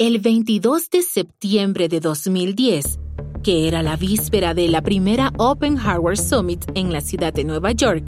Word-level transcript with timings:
El 0.00 0.20
22 0.20 0.90
de 0.90 1.02
septiembre 1.02 1.88
de 1.88 1.98
2010, 1.98 3.00
que 3.42 3.66
era 3.66 3.82
la 3.82 3.96
víspera 3.96 4.54
de 4.54 4.68
la 4.68 4.80
primera 4.80 5.32
Open 5.38 5.76
Hardware 5.76 6.16
Summit 6.16 6.64
en 6.76 6.92
la 6.92 7.00
ciudad 7.00 7.32
de 7.32 7.42
Nueva 7.42 7.72
York, 7.72 8.04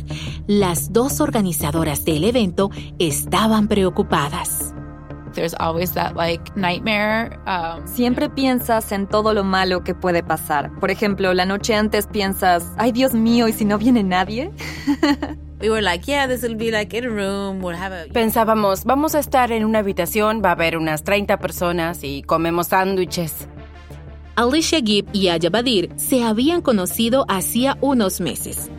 las 0.47 0.93
dos 0.93 1.21
organizadoras 1.21 2.05
del 2.05 2.23
evento 2.23 2.71
estaban 3.01 3.67
preocupadas. 3.67 4.73
Um, 5.37 5.81
Siempre 7.87 8.31
piensas 8.31 8.93
en 8.93 9.09
todo 9.09 9.35
lo 9.35 9.43
malo 9.43 9.83
que 9.83 9.97
puede 9.97 10.23
pasar. 10.23 10.71
Por 10.79 10.93
ejemplo, 10.93 11.35
la 11.35 11.45
noche 11.45 11.75
antes 11.75 12.07
piensas, 12.07 12.73
ay 12.77 12.93
Dios 12.93 13.15
mío, 13.15 13.49
¿y 13.49 13.53
si 13.53 13.65
no 13.65 13.79
viene 13.79 14.05
nadie? 14.05 14.53
Pensábamos, 18.13 18.85
vamos 18.85 19.15
a 19.15 19.19
estar 19.19 19.53
en 19.53 19.65
una 19.65 19.81
habitación, 19.81 20.41
va 20.43 20.51
a 20.51 20.53
haber 20.53 20.77
unas 20.77 21.05
30 21.05 21.39
personas 21.39 22.03
y 22.03 22.23
comemos 22.23 22.69
sándwiches. 22.69 23.47
Alicia 24.37 24.81
Gibb 24.81 25.07
y 25.13 25.29
Aya 25.29 25.51
Badir 25.51 25.91
se 25.97 26.25
habían 26.25 26.63
conocido 26.63 27.27
hacía 27.29 27.77
unos 27.83 28.21
meses. 28.21 28.71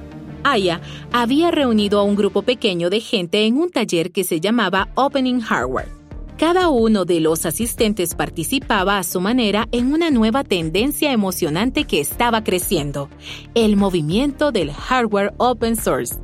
Aya 0.44 0.82
había 1.12 1.52
reunido 1.52 2.00
a 2.00 2.04
un 2.04 2.16
grupo 2.16 2.42
pequeño 2.42 2.90
de 2.90 3.00
gente 3.00 3.46
en 3.46 3.58
un 3.58 3.70
taller 3.70 4.12
que 4.12 4.24
se 4.24 4.40
llamaba 4.40 4.90
Opening 4.96 5.42
Hardware 5.42 6.01
cada 6.42 6.70
uno 6.70 7.06
de 7.06 7.20
los 7.20 7.46
asistentes 7.46 8.16
participaba 8.16 8.98
a 8.98 9.04
su 9.04 9.22
manera 9.22 9.68
en 9.72 9.94
una 9.94 10.10
nueva 10.10 10.44
tendencia 10.44 11.12
emocionante 11.12 11.84
que 11.84 12.00
estaba 12.00 12.44
creciendo, 12.44 13.10
el 13.54 13.78
movimiento 13.78 14.52
del 14.52 14.72
hardware 14.72 15.36
open 15.38 15.76
source. 15.76 16.16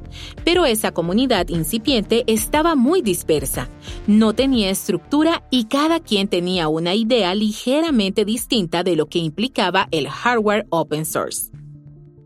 Pero 0.43 0.65
esa 0.65 0.91
comunidad 0.91 1.49
incipiente 1.49 2.23
estaba 2.25 2.73
muy 2.73 3.03
dispersa, 3.03 3.69
no 4.07 4.33
tenía 4.33 4.71
estructura 4.71 5.43
y 5.51 5.65
cada 5.65 5.99
quien 5.99 6.27
tenía 6.27 6.67
una 6.67 6.95
idea 6.95 7.35
ligeramente 7.35 8.25
distinta 8.25 8.81
de 8.81 8.95
lo 8.95 9.05
que 9.09 9.19
implicaba 9.19 9.87
el 9.91 10.07
hardware 10.07 10.65
open 10.71 11.05
source. 11.05 11.51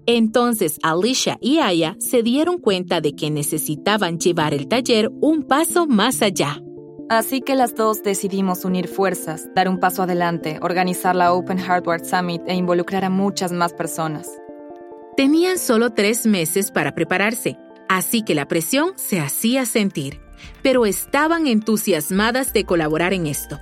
Entonces 0.05 0.79
Alicia 0.81 1.37
y 1.41 1.57
Aya 1.57 1.97
se 1.99 2.23
dieron 2.23 2.57
cuenta 2.57 3.01
de 3.01 3.17
que 3.17 3.29
necesitaban 3.29 4.17
llevar 4.17 4.53
el 4.53 4.69
taller 4.69 5.11
un 5.19 5.43
paso 5.43 5.87
más 5.87 6.21
allá. 6.21 6.63
Así 7.11 7.41
que 7.41 7.55
las 7.55 7.75
dos 7.75 8.03
decidimos 8.03 8.63
unir 8.63 8.87
fuerzas, 8.87 9.49
dar 9.53 9.67
un 9.67 9.81
paso 9.81 10.03
adelante, 10.03 10.59
organizar 10.61 11.13
la 11.13 11.33
Open 11.33 11.57
Hardware 11.57 12.05
Summit 12.05 12.41
e 12.47 12.53
involucrar 12.53 13.03
a 13.03 13.09
muchas 13.09 13.51
más 13.51 13.73
personas. 13.73 14.29
Tenían 15.17 15.59
solo 15.59 15.89
tres 15.89 16.25
meses 16.25 16.71
para 16.71 16.95
prepararse, 16.95 17.57
así 17.89 18.23
que 18.23 18.33
la 18.33 18.47
presión 18.47 18.93
se 18.95 19.19
hacía 19.19 19.65
sentir, 19.65 20.21
pero 20.63 20.85
estaban 20.85 21.47
entusiasmadas 21.47 22.53
de 22.53 22.63
colaborar 22.63 23.11
en 23.11 23.27
esto. 23.27 23.59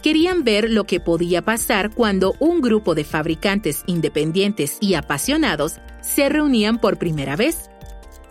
Querían 0.00 0.44
ver 0.44 0.70
lo 0.70 0.84
que 0.84 1.00
podía 1.00 1.42
pasar 1.42 1.92
cuando 1.92 2.36
un 2.38 2.60
grupo 2.60 2.94
de 2.94 3.02
fabricantes 3.02 3.82
independientes 3.86 4.78
y 4.80 4.94
apasionados 4.94 5.80
se 6.02 6.28
reunían 6.28 6.80
por 6.80 6.98
primera 6.98 7.34
vez 7.34 7.68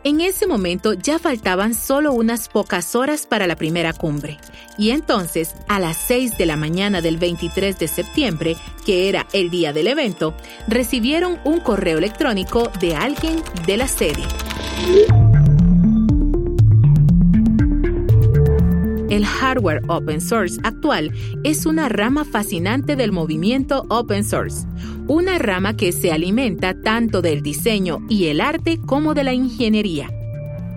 en 0.03 0.21
ese 0.21 0.47
momento 0.47 0.93
ya 0.93 1.19
faltaban 1.19 1.73
solo 1.73 2.13
unas 2.13 2.49
pocas 2.49 2.95
horas 2.95 3.25
para 3.25 3.47
la 3.47 3.55
primera 3.55 3.93
cumbre. 3.93 4.37
Y 4.77 4.91
entonces, 4.91 5.55
a 5.67 5.79
las 5.79 5.97
6 5.97 6.37
de 6.37 6.45
la 6.45 6.57
mañana 6.57 7.01
del 7.01 7.17
23 7.17 7.77
de 7.77 7.87
septiembre, 7.87 8.55
que 8.85 9.09
era 9.09 9.27
el 9.33 9.49
día 9.49 9.73
del 9.73 9.87
evento, 9.87 10.33
recibieron 10.67 11.39
un 11.43 11.59
correo 11.59 11.97
electrónico 11.97 12.71
de 12.79 12.95
alguien 12.95 13.43
de 13.65 13.77
la 13.77 13.87
sede. 13.87 14.23
El 19.11 19.25
hardware 19.25 19.81
open 19.89 20.21
source 20.21 20.57
actual 20.63 21.11
es 21.43 21.65
una 21.65 21.89
rama 21.89 22.23
fascinante 22.23 22.95
del 22.95 23.11
movimiento 23.11 23.85
open 23.89 24.23
source, 24.23 24.65
una 25.05 25.37
rama 25.37 25.75
que 25.75 25.91
se 25.91 26.13
alimenta 26.13 26.81
tanto 26.81 27.21
del 27.21 27.41
diseño 27.41 27.99
y 28.07 28.27
el 28.27 28.39
arte 28.39 28.79
como 28.85 29.13
de 29.13 29.25
la 29.25 29.33
ingeniería. 29.33 30.09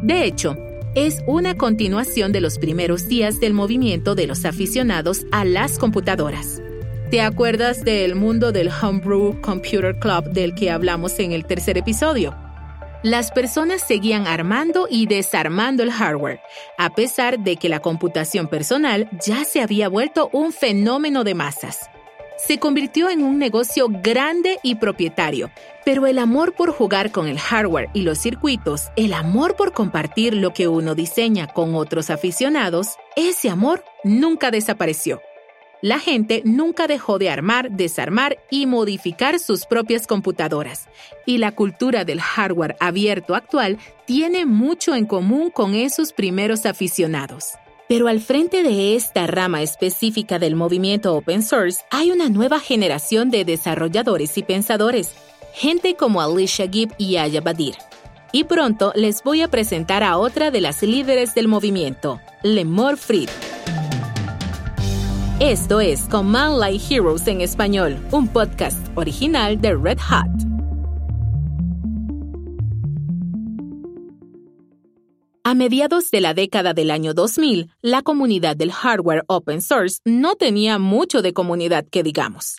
De 0.03 0.25
hecho, 0.25 0.57
es 0.97 1.23
una 1.29 1.55
continuación 1.55 2.33
de 2.33 2.41
los 2.41 2.59
primeros 2.59 3.07
días 3.07 3.39
del 3.39 3.55
movimiento 3.55 4.17
de 4.17 4.27
los 4.27 4.45
aficionados 4.45 5.27
a 5.31 5.45
las 5.45 5.79
computadoras. 5.79 6.61
¿Te 7.13 7.21
acuerdas 7.21 7.85
del 7.85 8.17
mundo 8.17 8.51
del 8.51 8.69
Homebrew 8.69 9.41
Computer 9.43 9.97
Club 9.97 10.33
del 10.33 10.57
que 10.57 10.73
hablamos 10.73 11.21
en 11.21 11.31
el 11.31 11.47
tercer 11.47 11.79
episodio? 11.79 12.35
Las 13.05 13.31
personas 13.31 13.83
seguían 13.83 14.27
armando 14.27 14.89
y 14.91 15.05
desarmando 15.05 15.83
el 15.83 15.93
hardware, 15.93 16.41
a 16.79 16.95
pesar 16.95 17.39
de 17.39 17.57
que 17.57 17.69
la 17.69 17.81
computación 17.81 18.49
personal 18.49 19.11
ya 19.23 19.45
se 19.45 19.61
había 19.61 19.91
vuelto 19.91 20.31
un 20.33 20.53
fenómeno 20.53 21.23
de 21.23 21.35
masas. 21.35 21.91
Se 22.39 22.59
convirtió 22.59 23.11
en 23.11 23.23
un 23.23 23.39
negocio 23.39 23.89
grande 23.91 24.59
y 24.63 24.77
propietario, 24.77 25.51
pero 25.85 26.07
el 26.07 26.19
amor 26.19 26.55
por 26.55 26.73
jugar 26.73 27.13
con 27.13 27.29
el 27.29 27.39
hardware 27.39 27.91
y 27.93 28.03
los 28.03 28.19
circuitos, 28.19 28.91
el 28.97 29.13
amor 29.13 29.55
por 29.55 29.75
compartir 29.75 30.33
lo 30.33 30.55
que 30.55 30.67
uno 30.67 30.95
diseña 30.95 31.47
con 31.47 31.75
otros 31.75 32.09
aficionados, 32.09 32.97
ese 33.17 33.51
amor 33.51 33.85
nunca 34.03 34.51
desapareció 34.51 35.21
la 35.85 35.99
gente 35.99 36.41
nunca 36.47 36.87
dejó 36.87 37.19
de 37.19 37.29
armar, 37.29 37.71
desarmar 37.71 38.39
y 38.51 38.65
modificar 38.65 39.39
sus 39.39 39.67
propias 39.67 40.07
computadoras. 40.07 40.89
Y 41.27 41.37
la 41.37 41.53
cultura 41.53 42.07
del 42.07 42.23
hardware 42.23 42.75
abierto 42.81 43.35
actual 43.35 43.77
tiene 44.07 44.47
mucho 44.47 44.95
en 44.95 45.05
común 45.05 45.51
con 45.51 45.75
esos 45.75 46.15
primeros 46.15 46.65
aficionados. 46.65 47.51
Pero 47.87 48.09
al 48.09 48.21
frente 48.21 48.63
de 48.63 48.97
esta 48.97 49.27
rama 49.27 49.61
específica 49.61 50.39
del 50.39 50.57
movimiento 50.57 51.15
open 51.15 51.43
source 51.43 51.85
hay 51.91 52.11
una 52.11 52.31
nueva 52.31 52.61
generación 52.61 53.29
de 53.29 53.45
desarrolladores 53.45 54.39
y 54.39 54.43
pensadores, 54.43 55.11
gente 55.53 55.97
como 55.97 56.23
Alicia 56.23 56.67
Gibb 56.67 56.95
y 56.97 57.19
Aya 57.19 57.43
Badir. 57.43 57.75
Y 58.33 58.45
pronto 58.45 58.91
les 58.97 59.23
voy 59.23 59.43
a 59.43 59.49
presentar 59.49 60.03
a 60.03 60.17
otra 60.17 60.51
de 60.51 60.63
las 60.63 60.83
líderes 60.83 61.35
del 61.35 61.47
movimiento, 61.47 62.23
Lemore 62.43 62.97
Fried. 62.97 63.29
Esto 65.41 65.81
es 65.81 66.03
Command 66.03 66.63
Line 66.63 66.81
Heroes 66.89 67.27
en 67.27 67.41
español, 67.41 67.99
un 68.13 68.29
podcast 68.29 68.79
original 68.97 69.61
de 69.61 69.75
Red 69.75 69.99
Hat. 70.09 70.31
A 75.43 75.55
mediados 75.55 76.13
de 76.13 76.21
la 76.21 76.35
década 76.35 76.73
del 76.73 76.93
año 76.93 77.15
2000, 77.15 77.69
la 77.83 78.03
comunidad 78.03 78.57
del 78.57 78.71
hardware 78.71 79.25
open 79.27 79.61
source 79.61 79.99
no 80.05 80.37
tenía 80.37 80.79
mucho 80.79 81.21
de 81.21 81.33
comunidad 81.33 81.85
que 81.91 82.05
digamos. 82.05 82.59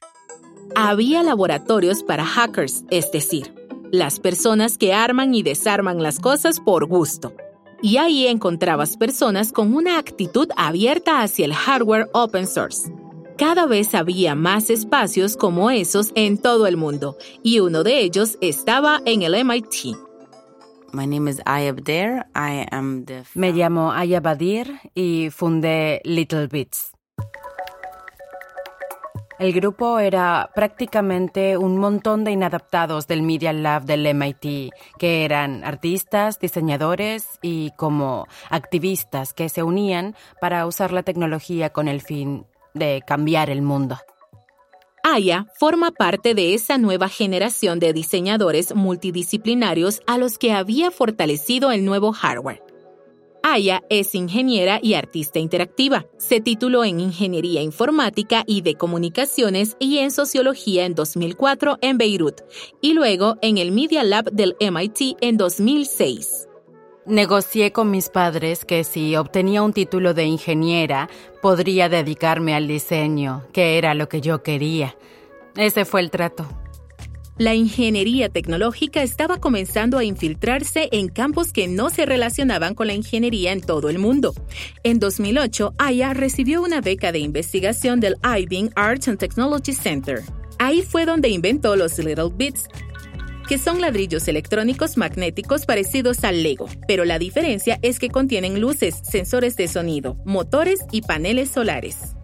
Había 0.75 1.23
laboratorios 1.23 2.03
para 2.03 2.25
hackers, 2.25 2.83
es 2.89 3.09
decir, 3.09 3.55
las 3.93 4.19
personas 4.19 4.77
que 4.77 4.93
arman 4.93 5.33
y 5.33 5.43
desarman 5.43 6.03
las 6.03 6.19
cosas 6.19 6.59
por 6.59 6.85
gusto 6.87 7.33
y 7.81 7.97
ahí 7.97 8.27
encontrabas 8.27 8.97
personas 8.97 9.51
con 9.51 9.73
una 9.73 9.97
actitud 9.97 10.49
abierta 10.55 11.21
hacia 11.21 11.45
el 11.45 11.53
hardware 11.53 12.09
open 12.13 12.47
source. 12.47 12.91
Cada 13.37 13.65
vez 13.65 13.93
había 13.93 14.33
más 14.33 14.69
espacios 14.69 15.35
como 15.35 15.69
esos 15.69 16.11
en 16.15 16.37
todo 16.37 16.67
el 16.67 16.77
mundo, 16.77 17.17
y 17.43 17.59
uno 17.59 17.83
de 17.83 17.99
ellos 17.99 18.37
estaba 18.39 19.01
en 19.05 19.23
el 19.23 19.43
MIT. 19.43 19.97
Me 23.33 23.51
llamo 23.51 23.91
Aya 23.91 24.21
Badir 24.21 24.79
y 24.93 25.29
fundé 25.31 26.01
Little 26.05 26.47
Bits. 26.47 26.94
El 29.37 29.51
grupo 29.51 29.99
era 29.99 30.49
prácticamente 30.55 31.57
un 31.57 31.77
montón 31.77 32.23
de 32.23 32.31
inadaptados 32.31 33.05
del 33.05 33.21
Media 33.21 33.51
Lab 33.51 33.83
del 33.83 34.07
MIT, 34.15 34.71
que 34.97 35.25
eran 35.25 35.65
artistas, 35.65 36.39
diseñadores 36.39 37.37
y 37.41 37.71
como 37.75 38.27
activistas 38.49 39.33
que 39.33 39.49
se 39.49 39.61
unían 39.61 40.15
para 40.39 40.65
usar 40.65 40.93
la 40.93 41.03
tecnología 41.03 41.71
con 41.71 41.89
el 41.89 42.01
fin 42.01 42.45
de 42.73 43.03
cambiar 43.05 43.49
el 43.49 43.61
mundo. 43.61 43.97
Aya 45.03 45.47
forma 45.59 45.91
parte 45.91 46.33
de 46.33 46.53
esa 46.53 46.77
nueva 46.77 47.09
generación 47.09 47.79
de 47.79 47.91
diseñadores 47.91 48.73
multidisciplinarios 48.73 50.01
a 50.07 50.17
los 50.17 50.37
que 50.37 50.53
había 50.53 50.91
fortalecido 50.91 51.71
el 51.71 51.83
nuevo 51.83 52.13
hardware. 52.13 52.64
Aya 53.47 53.83
es 53.91 54.15
ingeniera 54.15 54.79
y 54.81 54.95
artista 54.95 55.37
interactiva. 55.37 56.07
Se 56.17 56.41
tituló 56.41 56.83
en 56.83 56.99
Ingeniería 56.99 57.61
Informática 57.61 58.43
y 58.47 58.61
de 58.61 58.73
Comunicaciones 58.73 59.77
y 59.77 59.99
en 59.99 60.09
Sociología 60.09 60.83
en 60.83 60.95
2004 60.95 61.77
en 61.81 61.99
Beirut 61.99 62.41
y 62.81 62.95
luego 62.95 63.37
en 63.43 63.59
el 63.59 63.71
Media 63.71 64.03
Lab 64.03 64.31
del 64.31 64.55
MIT 64.59 65.17
en 65.21 65.37
2006. 65.37 66.47
Negocié 67.05 67.71
con 67.71 67.91
mis 67.91 68.09
padres 68.09 68.65
que 68.65 68.83
si 68.83 69.15
obtenía 69.15 69.61
un 69.61 69.73
título 69.73 70.15
de 70.15 70.23
ingeniera 70.25 71.07
podría 71.43 71.87
dedicarme 71.87 72.55
al 72.55 72.67
diseño, 72.67 73.43
que 73.53 73.77
era 73.77 73.93
lo 73.93 74.09
que 74.09 74.21
yo 74.21 74.41
quería. 74.41 74.97
Ese 75.55 75.85
fue 75.85 76.01
el 76.01 76.09
trato. 76.09 76.47
La 77.37 77.53
ingeniería 77.53 78.29
tecnológica 78.29 79.03
estaba 79.03 79.39
comenzando 79.39 79.97
a 79.97 80.03
infiltrarse 80.03 80.87
en 80.91 81.09
campos 81.09 81.51
que 81.51 81.67
no 81.67 81.89
se 81.89 82.05
relacionaban 82.05 82.75
con 82.75 82.87
la 82.87 82.93
ingeniería 82.93 83.51
en 83.51 83.61
todo 83.61 83.89
el 83.89 83.99
mundo. 83.99 84.33
En 84.83 84.99
2008, 84.99 85.73
Aya 85.77 86.13
recibió 86.13 86.61
una 86.61 86.79
beca 86.79 87.11
de 87.11 87.19
investigación 87.19 87.99
del 87.99 88.15
IBM 88.23 88.69
Arts 88.75 89.09
and 89.09 89.19
Technology 89.19 89.73
Center. 89.73 90.21
Ahí 90.59 90.81
fue 90.81 91.05
donde 91.05 91.27
inventó 91.27 91.75
los 91.75 91.97
Little 91.99 92.31
Bits, 92.33 92.69
que 93.49 93.57
son 93.57 93.81
ladrillos 93.81 94.27
electrónicos 94.29 94.95
magnéticos 94.95 95.65
parecidos 95.65 96.23
al 96.23 96.41
Lego, 96.41 96.67
pero 96.87 97.03
la 97.03 97.19
diferencia 97.19 97.79
es 97.81 97.99
que 97.99 98.09
contienen 98.09 98.61
luces, 98.61 98.95
sensores 99.03 99.57
de 99.57 99.67
sonido, 99.67 100.17
motores 100.25 100.79
y 100.91 101.01
paneles 101.01 101.51
solares. 101.51 102.14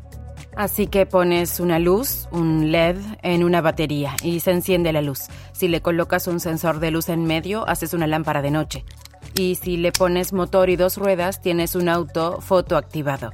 Así 0.56 0.88
que 0.88 1.06
pones 1.06 1.60
una 1.60 1.80
luz, 1.80 2.28
un 2.32 2.72
LED, 2.72 2.98
en 3.24 3.44
una 3.44 3.62
batería 3.62 4.16
y 4.22 4.42
se 4.42 4.52
enciende 4.52 4.92
la 4.92 5.02
luz. 5.02 5.28
Si 5.54 5.68
le 5.68 5.82
colocas 5.82 6.28
un 6.28 6.40
sensor 6.40 6.80
de 6.80 6.92
luz 6.92 7.10
en 7.10 7.26
medio, 7.26 7.68
haces 7.68 7.94
una 7.94 8.08
lámpara 8.08 8.42
de 8.42 8.52
noche. 8.52 8.84
Y 9.36 9.56
si 9.56 9.78
le 9.78 9.92
pones 9.92 10.34
motor 10.34 10.70
y 10.70 10.76
dos 10.76 10.98
ruedas, 10.98 11.42
tienes 11.42 11.76
un 11.76 11.88
auto 11.88 12.42
fotoactivado. 12.42 13.32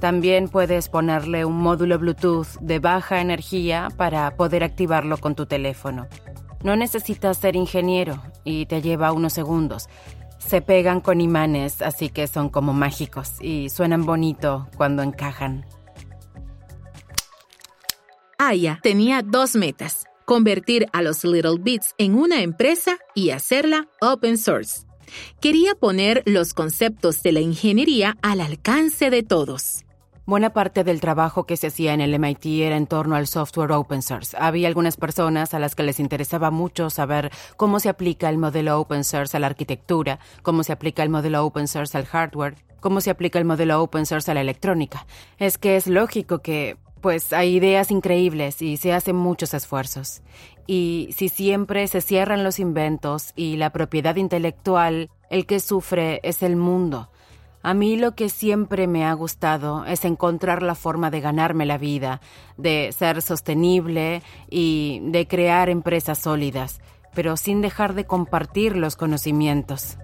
También 0.00 0.48
puedes 0.48 0.88
ponerle 0.88 1.44
un 1.44 1.58
módulo 1.58 1.98
Bluetooth 1.98 2.58
de 2.60 2.78
baja 2.78 3.20
energía 3.20 3.88
para 3.96 4.30
poder 4.36 4.64
activarlo 4.64 5.16
con 5.18 5.34
tu 5.34 5.46
teléfono. 5.46 6.06
No 6.62 6.76
necesitas 6.76 7.38
ser 7.38 7.56
ingeniero 7.56 8.20
y 8.44 8.66
te 8.66 8.82
lleva 8.82 9.12
unos 9.12 9.32
segundos. 9.32 9.88
Se 10.38 10.60
pegan 10.60 11.00
con 11.00 11.20
imanes, 11.20 11.82
así 11.82 12.08
que 12.08 12.26
son 12.26 12.48
como 12.48 12.72
mágicos 12.72 13.34
y 13.40 13.68
suenan 13.68 14.04
bonito 14.06 14.68
cuando 14.76 15.02
encajan. 15.02 15.66
Aya 18.40 18.78
tenía 18.84 19.22
dos 19.22 19.56
metas, 19.56 20.06
convertir 20.24 20.86
a 20.92 21.02
los 21.02 21.24
Little 21.24 21.58
Bits 21.58 21.96
en 21.98 22.14
una 22.14 22.40
empresa 22.40 22.96
y 23.12 23.30
hacerla 23.30 23.88
open 24.00 24.38
source. 24.38 24.86
Quería 25.40 25.74
poner 25.74 26.22
los 26.24 26.54
conceptos 26.54 27.20
de 27.24 27.32
la 27.32 27.40
ingeniería 27.40 28.16
al 28.22 28.40
alcance 28.40 29.10
de 29.10 29.24
todos. 29.24 29.84
Buena 30.24 30.52
parte 30.52 30.84
del 30.84 31.00
trabajo 31.00 31.46
que 31.46 31.56
se 31.56 31.66
hacía 31.66 31.94
en 31.94 32.00
el 32.00 32.16
MIT 32.16 32.46
era 32.62 32.76
en 32.76 32.86
torno 32.86 33.16
al 33.16 33.26
software 33.26 33.72
open 33.72 34.02
source. 34.02 34.36
Había 34.38 34.68
algunas 34.68 34.96
personas 34.96 35.52
a 35.52 35.58
las 35.58 35.74
que 35.74 35.82
les 35.82 35.98
interesaba 35.98 36.52
mucho 36.52 36.90
saber 36.90 37.32
cómo 37.56 37.80
se 37.80 37.88
aplica 37.88 38.28
el 38.28 38.38
modelo 38.38 38.78
open 38.78 39.02
source 39.02 39.36
a 39.36 39.40
la 39.40 39.48
arquitectura, 39.48 40.20
cómo 40.42 40.62
se 40.62 40.72
aplica 40.72 41.02
el 41.02 41.08
modelo 41.08 41.44
open 41.44 41.66
source 41.66 41.98
al 41.98 42.06
hardware, 42.06 42.54
cómo 42.78 43.00
se 43.00 43.10
aplica 43.10 43.40
el 43.40 43.46
modelo 43.46 43.82
open 43.82 44.06
source 44.06 44.30
a 44.30 44.34
la 44.34 44.42
electrónica. 44.42 45.06
Es 45.38 45.58
que 45.58 45.76
es 45.76 45.88
lógico 45.88 46.38
que, 46.38 46.76
pues, 47.00 47.32
hay 47.32 47.56
ideas 47.56 47.90
increíbles 47.90 48.62
y 48.62 48.76
se 48.76 48.92
hacen 48.92 49.16
muchos 49.16 49.54
esfuerzos. 49.54 50.22
Y 50.66 51.10
si 51.16 51.28
siempre 51.28 51.86
se 51.88 52.00
cierran 52.00 52.44
los 52.44 52.58
inventos 52.58 53.32
y 53.36 53.56
la 53.56 53.70
propiedad 53.70 54.16
intelectual, 54.16 55.10
el 55.30 55.46
que 55.46 55.60
sufre 55.60 56.20
es 56.22 56.42
el 56.42 56.56
mundo 56.56 57.08
a 57.62 57.74
mí 57.74 57.96
lo 57.96 58.14
que 58.14 58.28
siempre 58.28 58.86
me 58.86 59.04
ha 59.04 59.12
gustado 59.12 59.84
es 59.84 60.04
encontrar 60.04 60.62
la 60.62 60.74
forma 60.74 61.10
de 61.10 61.20
ganarme 61.20 61.66
la 61.66 61.76
vida, 61.76 62.20
de 62.56 62.92
ser 62.92 63.20
sostenible 63.20 64.22
y 64.48 65.00
de 65.02 65.26
crear 65.26 65.68
empresas 65.68 66.18
sólidas, 66.18 66.80
pero 67.14 67.36
sin 67.36 67.60
dejar 67.60 67.94
de 67.94 68.06
compartir 68.06 68.76
los 68.76 68.96
conocimientos. 68.96 69.98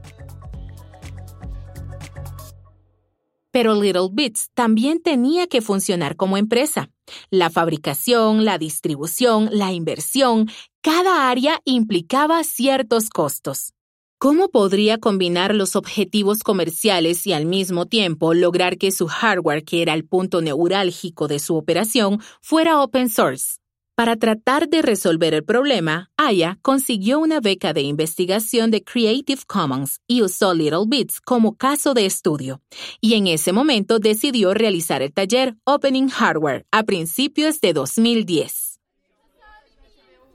Pero 3.54 3.80
Little 3.80 4.08
Bits 4.10 4.50
también 4.54 5.00
tenía 5.00 5.46
que 5.46 5.62
funcionar 5.62 6.16
como 6.16 6.36
empresa. 6.36 6.90
La 7.30 7.50
fabricación, 7.50 8.44
la 8.44 8.58
distribución, 8.58 9.48
la 9.52 9.72
inversión, 9.72 10.50
cada 10.82 11.30
área 11.30 11.60
implicaba 11.64 12.42
ciertos 12.42 13.10
costos. 13.10 13.72
¿Cómo 14.18 14.48
podría 14.48 14.98
combinar 14.98 15.54
los 15.54 15.76
objetivos 15.76 16.42
comerciales 16.42 17.28
y 17.28 17.32
al 17.32 17.46
mismo 17.46 17.86
tiempo 17.86 18.34
lograr 18.34 18.76
que 18.76 18.90
su 18.90 19.06
hardware, 19.06 19.62
que 19.62 19.82
era 19.82 19.94
el 19.94 20.04
punto 20.04 20.40
neurálgico 20.40 21.28
de 21.28 21.38
su 21.38 21.54
operación, 21.54 22.20
fuera 22.42 22.82
open 22.82 23.08
source? 23.08 23.58
Para 23.96 24.16
tratar 24.16 24.68
de 24.68 24.82
resolver 24.82 25.34
el 25.34 25.44
problema, 25.44 26.10
Aya 26.16 26.58
consiguió 26.62 27.20
una 27.20 27.38
beca 27.38 27.72
de 27.72 27.82
investigación 27.82 28.72
de 28.72 28.82
Creative 28.82 29.42
Commons 29.46 30.00
y 30.08 30.22
usó 30.22 30.52
Little 30.52 30.86
Bits 30.88 31.20
como 31.20 31.54
caso 31.54 31.94
de 31.94 32.04
estudio. 32.04 32.60
Y 33.00 33.14
en 33.14 33.28
ese 33.28 33.52
momento 33.52 34.00
decidió 34.00 34.52
realizar 34.52 35.00
el 35.00 35.12
taller 35.12 35.54
Opening 35.62 36.08
Hardware 36.08 36.66
a 36.72 36.82
principios 36.82 37.60
de 37.60 37.72
2010. 37.72 38.73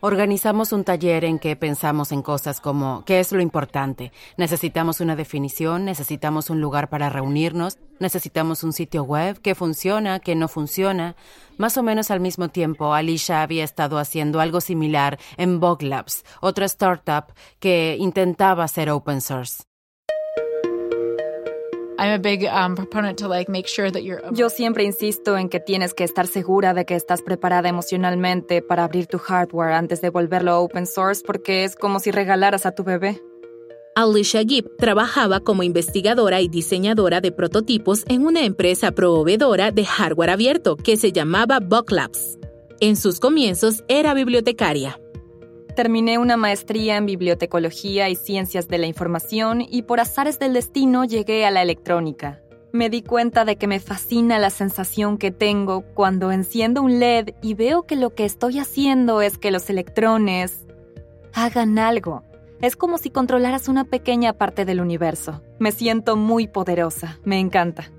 Organizamos 0.02 0.72
un 0.72 0.86
taller 0.86 1.26
en 1.26 1.40
que 1.40 1.58
pensamos 1.58 2.14
en 2.14 2.22
cosas 2.22 2.62
como 2.62 3.04
¿qué 3.06 3.20
es 3.20 3.34
lo 3.34 3.42
importante? 3.42 4.14
Necesitamos 4.38 5.02
una 5.02 5.18
definición, 5.18 5.84
necesitamos 5.84 6.50
un 6.50 6.62
lugar 6.62 6.90
para 6.90 7.10
reunirnos, 7.10 7.78
necesitamos 8.00 8.64
un 8.64 8.72
sitio 8.72 9.04
web, 9.04 9.42
que 9.42 9.56
funciona, 9.56 10.22
que 10.22 10.36
no 10.36 10.48
funciona. 10.48 11.18
Más 11.58 11.78
o 11.78 11.84
menos 11.84 12.12
al 12.12 12.22
mismo 12.22 12.48
tiempo, 12.48 12.94
Alicia 12.94 13.42
había 13.42 13.66
estado 13.66 13.98
haciendo 13.98 14.40
algo 14.40 14.62
similar 14.62 15.20
en 15.36 15.60
Bog 15.60 15.84
Labs, 15.84 16.24
otra 16.40 16.66
startup 16.66 17.34
que 17.60 17.98
intentaba 18.00 18.70
ser 18.70 18.92
open 18.92 19.20
source. 19.20 19.69
Yo 24.32 24.50
siempre 24.50 24.84
insisto 24.84 25.38
en 25.38 25.50
que 25.50 25.60
tienes 25.60 25.94
que 25.94 26.04
estar 26.04 26.28
segura 26.28 26.74
de 26.74 26.86
que 26.86 26.96
estás 26.96 27.22
preparada 27.22 27.68
emocionalmente 27.70 28.62
para 28.62 28.86
abrir 28.86 29.08
tu 29.08 29.18
hardware 29.18 29.74
antes 29.74 30.02
de 30.02 30.10
volverlo 30.10 30.60
open 30.62 30.88
source 30.88 31.22
porque 31.26 31.64
es 31.64 31.76
como 31.76 32.00
si 32.00 32.12
regalaras 32.12 32.66
a 32.66 32.72
tu 32.72 32.84
bebé. 32.84 33.22
Alicia 33.96 34.44
Gibb 34.44 34.78
trabajaba 34.78 35.42
como 35.42 35.64
investigadora 35.64 36.40
y 36.40 36.48
diseñadora 36.48 37.20
de 37.20 37.34
prototipos 37.34 38.06
en 38.08 38.26
una 38.26 38.46
empresa 38.46 38.92
proveedora 38.92 39.72
de 39.72 39.84
hardware 39.84 40.30
abierto 40.30 40.78
que 40.78 40.96
se 40.96 41.12
llamaba 41.12 41.60
Buck 41.60 41.92
Labs. 41.92 42.38
En 42.80 42.96
sus 42.96 43.20
comienzos 43.20 43.84
era 43.90 44.14
bibliotecaria. 44.14 44.98
Terminé 45.76 46.18
una 46.18 46.36
maestría 46.36 46.98
en 46.98 47.06
bibliotecología 47.06 48.10
y 48.10 48.16
ciencias 48.16 48.68
de 48.68 48.78
la 48.78 48.88
información 48.88 49.62
y 49.62 49.84
por 49.84 50.00
azares 50.00 50.40
del 50.40 50.54
destino 50.54 51.06
llegué 51.06 51.46
a 51.46 51.52
la 51.52 51.62
electrónica. 51.62 52.42
Me 52.72 52.90
di 52.90 53.02
cuenta 53.02 53.46
de 53.46 53.56
que 53.56 53.68
me 53.68 53.80
fascina 53.80 54.38
la 54.38 54.50
sensación 54.50 55.18
que 55.18 55.32
tengo 55.32 55.82
cuando 55.82 56.32
enciendo 56.32 56.82
un 56.82 57.00
LED 57.00 57.30
y 57.42 57.56
veo 57.56 57.84
que 57.84 57.96
lo 57.96 58.14
que 58.14 58.26
estoy 58.26 58.60
haciendo 58.60 59.22
es 59.22 59.38
que 59.38 59.52
los 59.52 59.70
electrones 59.70 60.66
hagan 61.34 61.80
algo. 61.80 62.24
Es 62.62 62.76
como 62.76 62.98
si 62.98 63.10
controlaras 63.10 63.70
una 63.70 63.86
pequeña 63.86 64.34
parte 64.34 64.66
del 64.66 64.82
universo. 64.82 65.42
Me 65.60 65.72
siento 65.72 66.16
muy 66.16 66.48
poderosa, 66.48 67.20
me 67.24 67.40
encanta. 67.40 67.90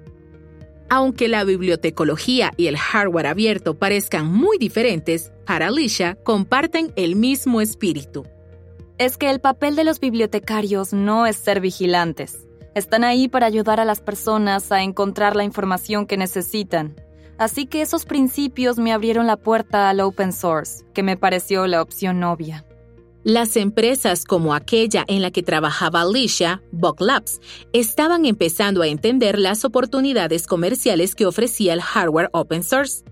Aunque 0.93 1.29
la 1.29 1.45
bibliotecología 1.45 2.53
y 2.57 2.67
el 2.67 2.77
hardware 2.77 3.29
abierto 3.29 3.79
parezcan 3.79 4.27
muy 4.27 4.59
diferentes, 4.59 5.31
para 5.47 5.69
Alicia 5.69 6.19
comparten 6.25 6.93
el 6.97 7.15
mismo 7.15 7.61
espíritu. 7.61 8.27
Es 8.99 9.17
que 9.17 9.31
el 9.31 9.41
papel 9.41 9.77
de 9.77 9.85
los 9.85 10.01
bibliotecarios 10.01 10.93
no 10.93 11.27
es 11.27 11.37
ser 11.37 11.61
vigilantes. 11.61 12.45
Están 12.75 13.05
ahí 13.05 13.29
para 13.29 13.47
ayudar 13.47 13.79
a 13.79 13.85
las 13.85 14.01
personas 14.01 14.73
a 14.73 14.83
encontrar 14.83 15.37
la 15.37 15.45
información 15.45 16.07
que 16.07 16.17
necesitan. 16.17 16.97
Así 17.39 17.67
que 17.67 17.83
esos 17.83 18.05
principios 18.05 18.79
me 18.79 18.93
abrieron 18.93 19.29
la 19.29 19.37
puerta 19.37 19.91
al 19.91 20.01
open 20.01 20.33
source, 20.33 20.85
que 20.93 21.05
me 21.05 21.17
pareció 21.17 21.69
la 21.69 21.83
opción 21.83 22.23
obvia. 22.25 22.65
Las 23.23 23.57
empresas 23.57 24.25
como 24.25 24.55
aquella 24.55 25.05
en 25.07 25.21
la 25.21 25.31
que 25.31 25.43
trabajaba 25.43 26.01
Alicia, 26.01 26.63
Buck 26.73 27.03
Labs, 27.03 27.41
estaban 27.75 28.25
empezando 28.25 28.81
a 28.81 28.89
entender 28.89 29.39
las 29.39 29.67
oportunidades 29.67 30.47
comerciales 30.47 31.15
que 31.15 31.27
ofrecía 31.27 31.75
el 31.75 31.83
hardware 31.83 32.31
open 32.33 32.63
source. 32.63 33.05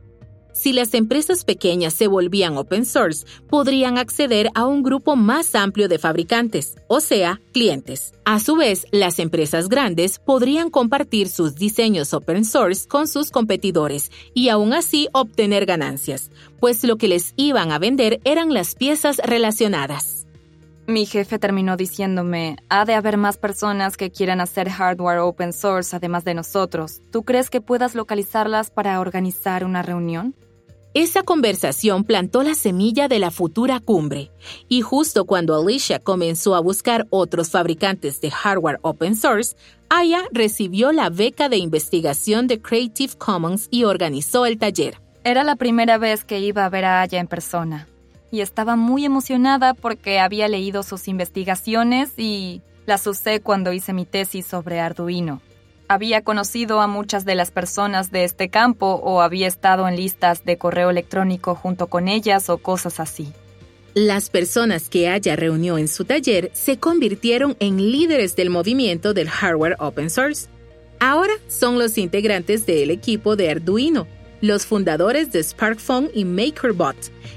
Si 0.53 0.73
las 0.73 0.95
empresas 0.95 1.45
pequeñas 1.45 1.95
se 1.95 2.09
volvían 2.09 2.57
open 2.57 2.85
source, 2.85 3.25
podrían 3.49 3.99
acceder 3.99 4.51
a 4.55 4.67
un 4.67 4.83
grupo 4.83 5.15
más 5.15 5.55
amplio 5.55 5.89
de 5.89 5.99
fabricantes, 5.99 6.75
o 6.89 7.01
sea, 7.01 7.41
clientes. 7.53 8.13
A 8.25 8.41
su 8.41 8.57
vez, 8.57 8.87
las 8.91 9.19
empresas 9.19 9.69
grandes 9.69 10.19
podrían 10.19 10.71
compartir 10.71 11.29
sus 11.29 11.55
diseños 11.55 12.13
open 12.13 12.45
source 12.45 12.89
con 12.89 13.07
sus 13.07 13.31
competidores 13.31 14.11
y 14.35 14.49
aún 14.49 14.73
así 14.73 15.09
obtener 15.13 15.65
ganancias, 15.65 16.31
pues 16.61 16.83
lo 16.85 16.97
que 16.97 17.09
les 17.09 17.35
iban 17.37 17.71
a 17.71 17.79
vender 17.79 18.21
eran 18.25 18.53
las 18.53 18.75
piezas 18.75 19.19
relacionadas. 19.19 20.18
Mi 20.89 21.05
jefe 21.05 21.39
terminó 21.39 21.77
diciéndome, 21.77 22.57
ha 22.71 22.87
de 22.87 22.95
haber 22.95 23.19
más 23.19 23.37
personas 23.37 23.99
que 23.99 24.11
quieran 24.11 24.41
hacer 24.41 24.71
hardware 24.71 25.19
open 25.19 25.53
source 25.53 25.95
además 25.95 26.25
de 26.25 26.33
nosotros. 26.33 27.03
¿Tú 27.13 27.25
crees 27.25 27.51
que 27.51 27.61
puedas 27.61 27.95
localizarlas 27.95 28.71
para 28.71 28.99
organizar 28.99 29.67
una 29.67 29.83
reunión? 29.83 30.35
Esa 30.95 31.25
conversación 31.25 32.05
plantó 32.05 32.43
la 32.43 32.55
semilla 32.55 33.07
de 33.07 33.19
la 33.19 33.31
futura 33.31 33.81
cumbre, 33.81 34.31
y 34.67 34.81
justo 34.81 35.27
cuando 35.27 35.55
Alicia 35.61 35.99
comenzó 35.99 36.55
a 36.55 36.61
buscar 36.61 37.07
otros 37.11 37.51
fabricantes 37.51 38.23
de 38.23 38.31
hardware 38.31 38.79
open 38.81 39.15
source, 39.15 39.57
Aya 39.91 40.23
recibió 40.33 40.93
la 40.93 41.11
beca 41.11 41.51
de 41.51 41.59
investigación 41.59 42.47
de 42.47 42.63
Creative 42.63 43.13
Commons 43.19 43.69
y 43.71 43.85
organizó 43.85 44.47
el 44.47 44.57
taller. 44.57 45.03
Era 45.23 45.45
la 45.45 45.57
primera 45.57 45.99
vez 45.99 46.25
que 46.25 46.41
iba 46.41 46.65
a 46.65 46.71
ver 46.71 46.87
a 46.87 47.03
Aya 47.03 47.21
en 47.21 47.27
persona. 47.27 47.87
Y 48.31 48.41
estaba 48.41 48.77
muy 48.77 49.05
emocionada 49.05 49.75
porque 49.75 50.19
había 50.19 50.49
leído 50.49 50.83
sus 50.83 51.09
investigaciones 51.09 52.11
y 52.17 52.63
las 52.87 53.07
usé 53.07 53.41
cuando 53.41 53.73
hice 53.73 53.93
mi 53.93 54.05
tesis 54.05 54.47
sobre 54.47 54.81
Arduino. 54.81 55.41
Había 55.89 56.23
conocido 56.23 56.81
a 56.81 56.87
muchas 56.87 57.25
de 57.25 57.35
las 57.35 57.51
personas 57.51 58.11
de 58.11 58.25
este 58.25 58.51
campo 58.51 59.01
o 59.03 59.23
había 59.23 59.47
estado 59.47 59.89
en 59.89 59.97
listas 59.97 60.45
de 60.45 60.59
correo 60.59 60.91
electrónico 60.91 61.55
junto 61.55 61.87
con 61.87 62.09
ellas 62.09 62.51
o 62.51 62.59
cosas 62.59 63.01
así. 63.01 63.33
Las 63.95 64.29
personas 64.29 64.89
que 64.89 65.13
ella 65.13 65.35
reunió 65.35 65.79
en 65.79 65.89
su 65.89 66.05
taller 66.05 66.51
se 66.53 66.79
convirtieron 66.79 67.57
en 67.59 67.91
líderes 67.91 68.37
del 68.37 68.51
movimiento 68.51 69.15
del 69.15 69.29
hardware 69.29 69.77
open 69.79 70.11
source. 70.11 70.49
Ahora 71.01 71.33
son 71.49 71.79
los 71.79 71.97
integrantes 71.97 72.67
del 72.67 72.91
equipo 72.91 73.35
de 73.35 73.51
Arduino, 73.51 74.07
los 74.41 74.67
fundadores 74.67 75.33
de 75.33 75.43
SparkPhone 75.43 76.11
y 76.15 76.25
MakerBot. 76.25 76.97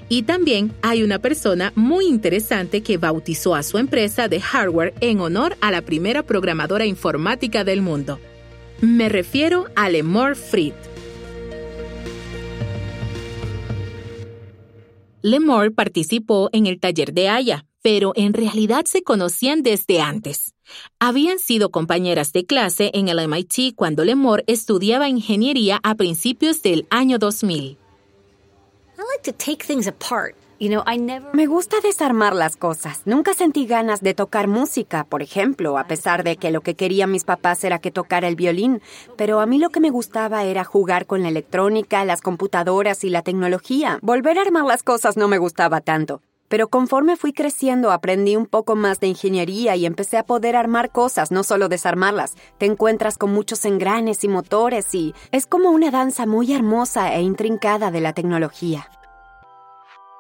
Y 0.09 0.23
también 0.23 0.73
hay 0.81 1.03
una 1.03 1.19
persona 1.19 1.71
muy 1.75 2.05
interesante 2.05 2.81
que 2.81 2.97
bautizó 2.97 3.55
a 3.55 3.63
su 3.63 3.77
empresa 3.77 4.27
de 4.27 4.41
hardware 4.41 4.93
en 5.01 5.19
honor 5.19 5.57
a 5.61 5.71
la 5.71 5.81
primera 5.81 6.23
programadora 6.23 6.85
informática 6.85 7.63
del 7.63 7.81
mundo. 7.81 8.19
Me 8.81 9.09
refiero 9.09 9.67
a 9.75 9.89
Lemore 9.89 10.35
Fried. 10.35 10.73
Lemore 15.21 15.69
participó 15.69 16.49
en 16.51 16.65
el 16.65 16.79
taller 16.79 17.13
de 17.13 17.29
Aya, 17.29 17.65
pero 17.83 18.11
en 18.15 18.33
realidad 18.33 18.85
se 18.85 19.03
conocían 19.03 19.61
desde 19.61 20.01
antes. 20.01 20.55
Habían 20.99 21.39
sido 21.39 21.71
compañeras 21.71 22.33
de 22.33 22.45
clase 22.45 22.91
en 22.93 23.07
el 23.07 23.19
MIT 23.27 23.75
cuando 23.75 24.03
Lemore 24.03 24.43
estudiaba 24.47 25.09
ingeniería 25.09 25.79
a 25.83 25.95
principios 25.95 26.61
del 26.61 26.87
año 26.89 27.17
2000. 27.17 27.77
Me 31.33 31.47
gusta 31.47 31.77
desarmar 31.81 32.35
las 32.35 32.55
cosas. 32.55 33.01
Nunca 33.05 33.33
sentí 33.33 33.65
ganas 33.65 34.01
de 34.01 34.13
tocar 34.13 34.47
música, 34.47 35.05
por 35.05 35.23
ejemplo, 35.23 35.79
a 35.79 35.87
pesar 35.87 36.23
de 36.23 36.37
que 36.37 36.51
lo 36.51 36.61
que 36.61 36.75
querían 36.75 37.09
mis 37.09 37.23
papás 37.23 37.63
era 37.63 37.79
que 37.79 37.89
tocara 37.89 38.27
el 38.27 38.35
violín. 38.35 38.79
Pero 39.17 39.39
a 39.39 39.47
mí 39.47 39.57
lo 39.57 39.69
que 39.69 39.79
me 39.79 39.89
gustaba 39.89 40.43
era 40.43 40.63
jugar 40.63 41.07
con 41.07 41.23
la 41.23 41.29
electrónica, 41.29 42.05
las 42.05 42.21
computadoras 42.21 43.03
y 43.03 43.09
la 43.09 43.23
tecnología. 43.23 43.97
Volver 44.03 44.37
a 44.37 44.43
armar 44.43 44.65
las 44.65 44.83
cosas 44.83 45.17
no 45.17 45.27
me 45.27 45.39
gustaba 45.39 45.81
tanto. 45.81 46.21
Pero 46.51 46.67
conforme 46.67 47.15
fui 47.15 47.31
creciendo 47.31 47.91
aprendí 47.91 48.35
un 48.35 48.45
poco 48.45 48.75
más 48.75 48.99
de 48.99 49.07
ingeniería 49.07 49.77
y 49.77 49.85
empecé 49.85 50.17
a 50.17 50.25
poder 50.25 50.57
armar 50.57 50.91
cosas, 50.91 51.31
no 51.31 51.43
solo 51.43 51.69
desarmarlas. 51.69 52.33
Te 52.57 52.65
encuentras 52.65 53.17
con 53.17 53.31
muchos 53.31 53.63
engranes 53.63 54.25
y 54.25 54.27
motores 54.27 54.93
y 54.93 55.15
es 55.31 55.45
como 55.45 55.69
una 55.71 55.91
danza 55.91 56.25
muy 56.25 56.51
hermosa 56.51 57.15
e 57.15 57.21
intrincada 57.21 57.89
de 57.89 58.01
la 58.01 58.11
tecnología. 58.11 58.89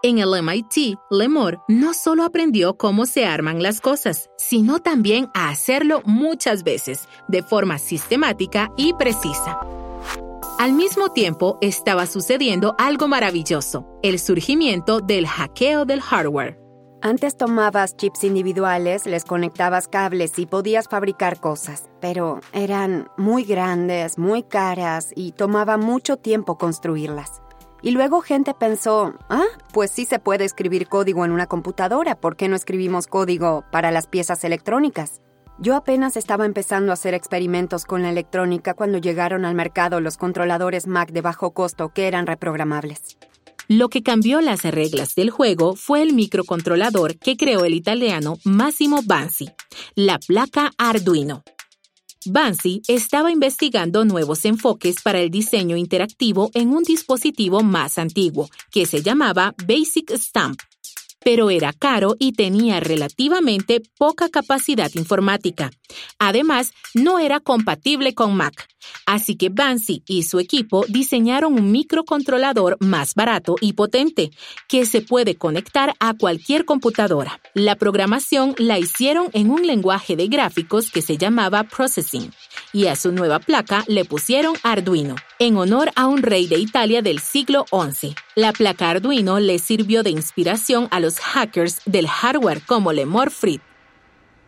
En 0.03 0.19
el 0.19 0.41
MIT, 0.41 0.97
Lemore 1.09 1.59
no 1.67 1.93
solo 1.93 2.23
aprendió 2.23 2.77
cómo 2.77 3.05
se 3.05 3.25
arman 3.25 3.61
las 3.61 3.81
cosas, 3.81 4.29
sino 4.37 4.79
también 4.79 5.27
a 5.33 5.49
hacerlo 5.49 6.01
muchas 6.05 6.63
veces, 6.63 7.09
de 7.27 7.43
forma 7.43 7.77
sistemática 7.77 8.71
y 8.77 8.93
precisa. 8.93 9.59
Al 10.61 10.73
mismo 10.73 11.09
tiempo 11.09 11.57
estaba 11.59 12.05
sucediendo 12.05 12.75
algo 12.77 13.07
maravilloso, 13.07 13.87
el 14.03 14.19
surgimiento 14.19 14.99
del 14.99 15.25
hackeo 15.25 15.85
del 15.85 16.01
hardware. 16.01 16.59
Antes 17.01 17.35
tomabas 17.35 17.97
chips 17.97 18.23
individuales, 18.23 19.07
les 19.07 19.25
conectabas 19.25 19.87
cables 19.87 20.37
y 20.37 20.45
podías 20.45 20.87
fabricar 20.87 21.39
cosas, 21.39 21.89
pero 21.99 22.41
eran 22.53 23.09
muy 23.17 23.43
grandes, 23.43 24.19
muy 24.19 24.43
caras 24.43 25.11
y 25.15 25.31
tomaba 25.31 25.77
mucho 25.77 26.17
tiempo 26.17 26.59
construirlas. 26.59 27.41
Y 27.81 27.89
luego 27.89 28.21
gente 28.21 28.53
pensó, 28.53 29.15
ah, 29.29 29.47
pues 29.73 29.89
sí 29.89 30.05
se 30.05 30.19
puede 30.19 30.45
escribir 30.45 30.87
código 30.87 31.25
en 31.25 31.31
una 31.31 31.47
computadora, 31.47 32.19
¿por 32.19 32.35
qué 32.35 32.47
no 32.47 32.55
escribimos 32.55 33.07
código 33.07 33.63
para 33.71 33.89
las 33.89 34.05
piezas 34.05 34.43
electrónicas? 34.43 35.21
Yo 35.61 35.75
apenas 35.75 36.17
estaba 36.17 36.47
empezando 36.47 36.89
a 36.89 36.93
hacer 36.93 37.13
experimentos 37.13 37.85
con 37.85 38.01
la 38.01 38.09
electrónica 38.09 38.73
cuando 38.73 38.97
llegaron 38.97 39.45
al 39.45 39.53
mercado 39.53 40.01
los 40.01 40.17
controladores 40.17 40.87
Mac 40.87 41.11
de 41.11 41.21
bajo 41.21 41.53
costo 41.53 41.89
que 41.89 42.07
eran 42.07 42.25
reprogramables. 42.25 43.19
Lo 43.67 43.87
que 43.87 44.01
cambió 44.01 44.41
las 44.41 44.63
reglas 44.63 45.13
del 45.13 45.29
juego 45.29 45.75
fue 45.75 46.01
el 46.01 46.13
microcontrolador 46.13 47.19
que 47.19 47.37
creó 47.37 47.63
el 47.63 47.75
italiano 47.75 48.39
Massimo 48.43 49.01
Bansi, 49.05 49.51
la 49.93 50.17
placa 50.17 50.71
Arduino. 50.79 51.43
Bansi 52.25 52.81
estaba 52.87 53.31
investigando 53.31 54.03
nuevos 54.03 54.45
enfoques 54.45 55.03
para 55.03 55.19
el 55.19 55.29
diseño 55.29 55.77
interactivo 55.77 56.49
en 56.55 56.69
un 56.69 56.81
dispositivo 56.81 57.61
más 57.61 57.99
antiguo, 57.99 58.49
que 58.71 58.87
se 58.87 59.03
llamaba 59.03 59.53
Basic 59.67 60.09
Stamp 60.17 60.59
pero 61.23 61.49
era 61.49 61.73
caro 61.73 62.15
y 62.19 62.33
tenía 62.33 62.79
relativamente 62.79 63.81
poca 63.97 64.29
capacidad 64.29 64.91
informática. 64.95 65.71
Además, 66.19 66.71
no 66.93 67.19
era 67.19 67.39
compatible 67.39 68.13
con 68.13 68.35
Mac. 68.35 68.67
Así 69.05 69.35
que 69.35 69.49
Bansi 69.49 70.03
y 70.07 70.23
su 70.23 70.39
equipo 70.39 70.85
diseñaron 70.87 71.53
un 71.53 71.71
microcontrolador 71.71 72.77
más 72.79 73.13
barato 73.13 73.55
y 73.61 73.73
potente 73.73 74.31
que 74.67 74.85
se 74.85 75.01
puede 75.01 75.35
conectar 75.35 75.93
a 75.99 76.13
cualquier 76.15 76.65
computadora. 76.65 77.39
La 77.53 77.75
programación 77.75 78.55
la 78.57 78.79
hicieron 78.79 79.29
en 79.33 79.51
un 79.51 79.67
lenguaje 79.67 80.15
de 80.15 80.27
gráficos 80.27 80.91
que 80.91 81.01
se 81.01 81.17
llamaba 81.17 81.63
Processing 81.63 82.31
y 82.73 82.87
a 82.87 82.95
su 82.95 83.11
nueva 83.11 83.39
placa 83.39 83.83
le 83.87 84.05
pusieron 84.05 84.55
Arduino, 84.63 85.15
en 85.39 85.57
honor 85.57 85.91
a 85.95 86.07
un 86.07 86.21
rey 86.21 86.47
de 86.47 86.57
Italia 86.57 87.01
del 87.01 87.19
siglo 87.19 87.65
XI. 87.71 88.15
La 88.35 88.53
placa 88.53 88.89
Arduino 88.89 89.39
le 89.39 89.59
sirvió 89.59 90.03
de 90.03 90.09
inspiración 90.09 90.87
a 90.91 90.99
los 90.99 91.19
hackers 91.19 91.81
del 91.85 92.07
hardware 92.07 92.61
como 92.65 92.93
Lemore 92.93 93.31
Fried. 93.31 93.61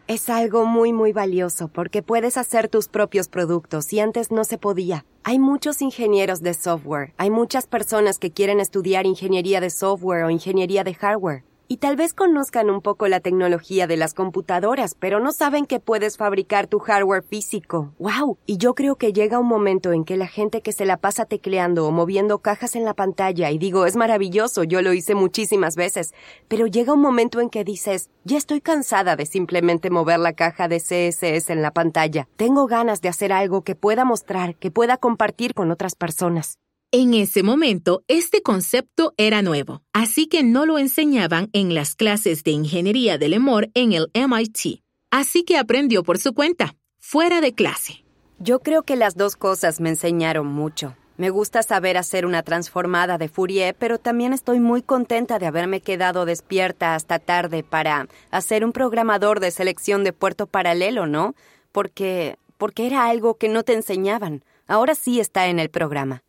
Es 0.08 0.30
algo 0.30 0.66
muy 0.66 0.92
muy 0.92 1.14
valioso 1.14 1.70
porque 1.70 2.04
puedes 2.04 2.36
hacer 2.36 2.68
tus 2.68 2.90
propios 2.90 3.30
productos 3.30 3.94
y 3.94 4.02
antes 4.02 4.32
no 4.32 4.44
se 4.44 4.58
podía. 4.58 5.06
Hay 5.24 5.40
muchos 5.40 5.82
ingenieros 5.82 6.42
de 6.42 6.54
software, 6.54 7.14
hay 7.18 7.30
muchas 7.30 7.68
personas 7.68 8.20
que 8.20 8.32
quieren 8.32 8.60
estudiar 8.60 9.06
ingeniería 9.06 9.62
de 9.62 9.70
software 9.70 10.26
o 10.26 10.30
ingeniería 10.30 10.84
de 10.84 10.94
hardware. 10.94 11.44
Y 11.74 11.78
tal 11.78 11.96
vez 11.96 12.14
conozcan 12.14 12.70
un 12.70 12.82
poco 12.82 13.08
la 13.08 13.20
tecnología 13.20 13.88
de 13.88 13.98
las 13.98 14.14
computadoras, 14.14 14.94
pero 14.94 15.20
no 15.20 15.32
saben 15.32 15.66
que 15.66 15.80
puedes 15.80 16.18
fabricar 16.18 16.68
tu 16.68 16.78
hardware 16.78 17.24
físico. 17.24 17.96
¡Wow! 17.98 18.38
Y 18.46 18.58
yo 18.58 18.76
creo 18.76 18.96
que 18.96 19.12
llega 19.12 19.40
un 19.40 19.48
momento 19.48 19.92
en 19.92 20.04
que 20.04 20.16
la 20.16 20.28
gente 20.28 20.62
que 20.62 20.72
se 20.72 20.86
la 20.86 20.98
pasa 20.98 21.26
tecleando 21.26 21.88
o 21.88 21.92
moviendo 21.92 22.38
cajas 22.38 22.76
en 22.76 22.86
la 22.86 22.94
pantalla, 22.94 23.50
y 23.50 23.58
digo, 23.58 23.88
es 23.88 23.96
maravilloso, 23.96 24.64
yo 24.64 24.84
lo 24.84 24.94
hice 24.94 25.16
muchísimas 25.16 25.76
veces, 25.76 26.14
pero 26.48 26.68
llega 26.68 26.94
un 26.94 27.02
momento 27.02 27.42
en 27.42 27.50
que 27.50 27.64
dices, 27.64 28.12
ya 28.24 28.38
estoy 28.38 28.62
cansada 28.62 29.16
de 29.16 29.26
simplemente 29.26 29.90
mover 29.90 30.20
la 30.20 30.34
caja 30.34 30.68
de 30.68 30.78
CSS 30.78 31.50
en 31.50 31.64
la 31.64 31.72
pantalla. 31.72 32.28
Tengo 32.36 32.68
ganas 32.68 33.02
de 33.02 33.10
hacer 33.10 33.34
algo 33.34 33.64
que 33.64 33.74
pueda 33.74 34.06
mostrar, 34.06 34.58
que 34.58 34.70
pueda 34.70 34.98
compartir 34.98 35.56
con 35.56 35.72
otras 35.72 35.96
personas. 35.96 36.60
En 36.96 37.16
ese 37.16 37.42
momento, 37.42 38.04
este 38.08 38.44
concepto 38.44 39.16
era 39.18 39.42
nuevo, 39.42 39.82
así 39.94 40.28
que 40.28 40.44
no 40.44 40.68
lo 40.68 40.78
enseñaban 40.78 41.50
en 41.52 41.74
las 41.74 41.96
clases 41.96 42.44
de 42.44 42.52
ingeniería 42.52 43.18
de 43.18 43.30
Lemore 43.30 43.72
en 43.74 43.94
el 43.94 44.12
MIT. 44.14 44.84
Así 45.10 45.44
que 45.44 45.58
aprendió 45.58 46.04
por 46.04 46.20
su 46.20 46.36
cuenta, 46.36 46.76
fuera 47.00 47.42
de 47.42 47.56
clase. 47.56 48.06
Yo 48.38 48.60
creo 48.60 48.84
que 48.84 48.96
las 48.96 49.18
dos 49.18 49.36
cosas 49.36 49.82
me 49.82 49.90
enseñaron 49.90 50.46
mucho. 50.46 50.96
Me 51.18 51.32
gusta 51.32 51.64
saber 51.64 51.98
hacer 51.98 52.28
una 52.28 52.44
transformada 52.44 53.18
de 53.18 53.28
Fourier, 53.28 53.74
pero 53.74 53.98
también 53.98 54.32
estoy 54.32 54.60
muy 54.60 54.84
contenta 54.84 55.40
de 55.40 55.48
haberme 55.48 55.82
quedado 55.82 56.26
despierta 56.26 56.94
hasta 56.94 57.18
tarde 57.18 57.64
para 57.64 58.08
hacer 58.30 58.64
un 58.64 58.72
programador 58.72 59.40
de 59.40 59.50
selección 59.50 60.04
de 60.04 60.14
puerto 60.14 60.46
paralelo, 60.46 61.08
¿no? 61.08 61.34
Porque 61.72 62.38
porque 62.60 62.86
era 62.86 63.08
algo 63.08 63.40
que 63.40 63.50
no 63.50 63.64
te 63.64 63.74
enseñaban. 63.74 64.44
Ahora 64.68 64.94
sí 64.94 65.20
está 65.20 65.48
en 65.48 65.58
el 65.58 65.72
programa. 65.72 66.22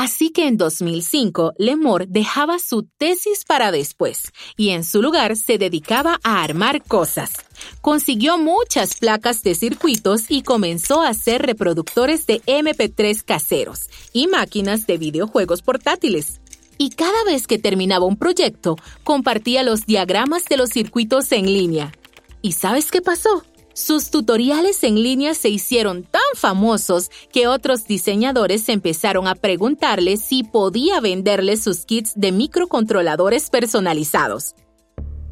Así 0.00 0.30
que 0.30 0.46
en 0.46 0.56
2005, 0.56 1.54
Lemore 1.58 2.06
dejaba 2.08 2.60
su 2.60 2.84
tesis 2.84 3.44
para 3.44 3.72
después 3.72 4.30
y 4.56 4.68
en 4.68 4.84
su 4.84 5.02
lugar 5.02 5.34
se 5.34 5.58
dedicaba 5.58 6.20
a 6.22 6.44
armar 6.44 6.84
cosas. 6.84 7.32
Consiguió 7.80 8.38
muchas 8.38 8.94
placas 8.94 9.42
de 9.42 9.56
circuitos 9.56 10.26
y 10.28 10.42
comenzó 10.42 11.02
a 11.02 11.08
hacer 11.08 11.42
reproductores 11.42 12.28
de 12.28 12.40
MP3 12.42 13.24
caseros 13.24 13.90
y 14.12 14.28
máquinas 14.28 14.86
de 14.86 14.98
videojuegos 14.98 15.62
portátiles. 15.62 16.40
Y 16.78 16.90
cada 16.90 17.24
vez 17.24 17.48
que 17.48 17.58
terminaba 17.58 18.06
un 18.06 18.16
proyecto, 18.16 18.76
compartía 19.02 19.64
los 19.64 19.84
diagramas 19.84 20.44
de 20.44 20.58
los 20.58 20.70
circuitos 20.70 21.32
en 21.32 21.46
línea. 21.46 21.92
¿Y 22.40 22.52
sabes 22.52 22.92
qué 22.92 23.02
pasó? 23.02 23.42
Sus 23.78 24.10
tutoriales 24.10 24.82
en 24.82 25.00
línea 25.00 25.34
se 25.34 25.50
hicieron 25.50 26.02
tan 26.02 26.20
famosos 26.34 27.12
que 27.32 27.46
otros 27.46 27.86
diseñadores 27.86 28.68
empezaron 28.68 29.28
a 29.28 29.36
preguntarle 29.36 30.16
si 30.16 30.42
podía 30.42 31.00
venderle 31.00 31.56
sus 31.56 31.84
kits 31.84 32.14
de 32.16 32.32
microcontroladores 32.32 33.50
personalizados. 33.50 34.56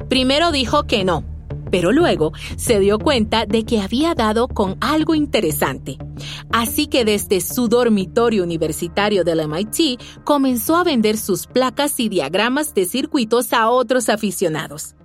Primero 0.07 0.53
dijo 0.53 0.83
que 0.83 1.03
no, 1.03 1.25
pero 1.71 1.91
luego 1.91 2.31
se 2.55 2.79
dio 2.79 2.99
cuenta 2.99 3.45
de 3.45 3.65
que 3.65 3.81
había 3.81 4.15
dado 4.15 4.47
con 4.47 4.77
algo 4.79 5.13
interesante. 5.13 5.97
Así 6.49 6.87
que 6.87 7.03
desde 7.03 7.41
su 7.41 7.67
dormitorio 7.67 8.43
universitario 8.43 9.25
del 9.25 9.45
MIT 9.45 10.01
comenzó 10.23 10.77
a 10.77 10.85
vender 10.85 11.17
sus 11.17 11.47
placas 11.47 11.99
y 11.99 12.07
diagramas 12.07 12.73
de 12.73 12.85
circuitos 12.85 13.51
a 13.51 13.69
otros 13.69 14.07
aficionados. 14.07 14.95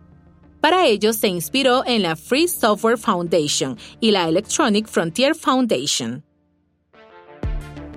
Para 0.62 0.86
ello 0.86 1.12
se 1.12 1.26
inspiró 1.26 1.82
en 1.84 2.02
la 2.02 2.14
Free 2.14 2.46
Software 2.46 2.96
Foundation 2.96 3.76
y 3.98 4.12
la 4.12 4.28
Electronic 4.28 4.86
Frontier 4.86 5.34
Foundation. 5.34 6.22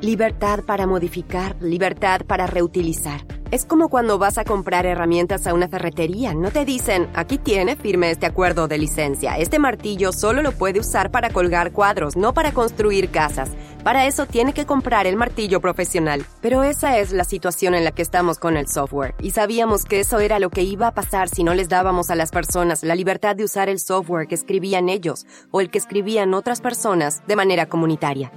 Libertad 0.01 0.61
para 0.65 0.87
modificar, 0.87 1.55
libertad 1.61 2.21
para 2.25 2.47
reutilizar. 2.47 3.34
Es 3.51 3.63
como 3.63 3.89
cuando 3.89 4.17
vas 4.17 4.39
a 4.39 4.43
comprar 4.43 4.87
herramientas 4.87 5.45
a 5.45 5.53
una 5.53 5.67
ferretería. 5.67 6.33
No 6.33 6.49
te 6.49 6.65
dicen, 6.65 7.07
aquí 7.13 7.37
tiene, 7.37 7.75
firme 7.75 8.09
este 8.09 8.25
acuerdo 8.25 8.67
de 8.67 8.79
licencia. 8.79 9.37
Este 9.37 9.59
martillo 9.59 10.11
solo 10.11 10.41
lo 10.41 10.51
puede 10.51 10.79
usar 10.79 11.11
para 11.11 11.29
colgar 11.29 11.71
cuadros, 11.71 12.17
no 12.17 12.33
para 12.33 12.53
construir 12.53 13.11
casas. 13.11 13.51
Para 13.83 14.07
eso 14.07 14.25
tiene 14.25 14.51
que 14.51 14.65
comprar 14.65 15.05
el 15.05 15.15
martillo 15.15 15.61
profesional. 15.61 16.25
Pero 16.41 16.63
esa 16.63 16.97
es 16.97 17.11
la 17.11 17.23
situación 17.23 17.75
en 17.75 17.83
la 17.83 17.91
que 17.91 18.01
estamos 18.01 18.39
con 18.39 18.57
el 18.57 18.67
software. 18.67 19.13
Y 19.21 19.29
sabíamos 19.29 19.85
que 19.85 19.99
eso 19.99 20.19
era 20.19 20.39
lo 20.39 20.49
que 20.49 20.63
iba 20.63 20.87
a 20.87 20.93
pasar 20.95 21.29
si 21.29 21.43
no 21.43 21.53
les 21.53 21.69
dábamos 21.69 22.09
a 22.09 22.15
las 22.15 22.31
personas 22.31 22.83
la 22.83 22.95
libertad 22.95 23.35
de 23.35 23.43
usar 23.43 23.69
el 23.69 23.79
software 23.79 24.27
que 24.27 24.35
escribían 24.35 24.89
ellos 24.89 25.27
o 25.51 25.61
el 25.61 25.69
que 25.69 25.77
escribían 25.77 26.33
otras 26.33 26.61
personas 26.61 27.21
de 27.27 27.35
manera 27.35 27.67
comunitaria. 27.67 28.31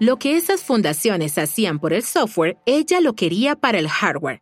Lo 0.00 0.18
que 0.18 0.36
esas 0.36 0.64
fundaciones 0.64 1.38
hacían 1.38 1.78
por 1.78 1.92
el 1.92 2.02
software, 2.02 2.56
ella 2.66 3.00
lo 3.00 3.12
quería 3.12 3.54
para 3.54 3.78
el 3.78 3.88
hardware. 3.88 4.40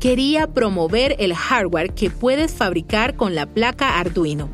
Quería 0.00 0.46
promover 0.46 1.14
el 1.18 1.34
hardware 1.34 1.92
que 1.92 2.08
puedes 2.08 2.54
fabricar 2.54 3.16
con 3.16 3.34
la 3.34 3.44
placa 3.44 3.98
Arduino, 3.98 4.48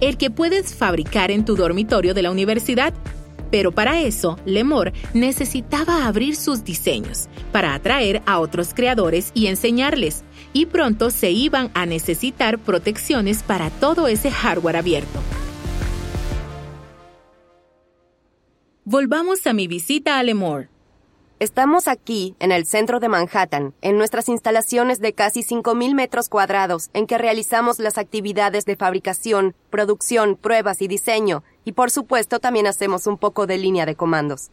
el 0.00 0.18
que 0.18 0.30
puedes 0.30 0.74
fabricar 0.74 1.30
en 1.30 1.46
tu 1.46 1.56
dormitorio 1.56 2.12
de 2.12 2.20
la 2.20 2.30
universidad. 2.30 2.92
Pero 3.50 3.72
para 3.72 4.02
eso, 4.02 4.38
Lemore 4.44 4.92
necesitaba 5.14 6.06
abrir 6.06 6.36
sus 6.36 6.62
diseños 6.62 7.28
para 7.50 7.72
atraer 7.72 8.20
a 8.26 8.40
otros 8.40 8.74
creadores 8.74 9.30
y 9.32 9.46
enseñarles, 9.46 10.22
y 10.52 10.66
pronto 10.66 11.10
se 11.10 11.30
iban 11.30 11.70
a 11.72 11.86
necesitar 11.86 12.58
protecciones 12.58 13.42
para 13.42 13.70
todo 13.70 14.06
ese 14.06 14.30
hardware 14.30 14.76
abierto. 14.76 15.18
Volvamos 18.88 19.44
a 19.48 19.52
mi 19.52 19.66
visita 19.66 20.16
a 20.16 20.22
Lemore. 20.22 20.68
Estamos 21.40 21.88
aquí, 21.88 22.36
en 22.38 22.52
el 22.52 22.66
centro 22.66 23.00
de 23.00 23.08
Manhattan, 23.08 23.74
en 23.82 23.98
nuestras 23.98 24.28
instalaciones 24.28 25.00
de 25.00 25.12
casi 25.12 25.40
5.000 25.40 25.92
metros 25.92 26.28
cuadrados, 26.28 26.90
en 26.94 27.08
que 27.08 27.18
realizamos 27.18 27.80
las 27.80 27.98
actividades 27.98 28.64
de 28.64 28.76
fabricación, 28.76 29.56
producción, 29.70 30.36
pruebas 30.36 30.82
y 30.82 30.86
diseño, 30.86 31.42
y 31.64 31.72
por 31.72 31.90
supuesto 31.90 32.38
también 32.38 32.68
hacemos 32.68 33.08
un 33.08 33.18
poco 33.18 33.48
de 33.48 33.58
línea 33.58 33.86
de 33.86 33.96
comandos. 33.96 34.50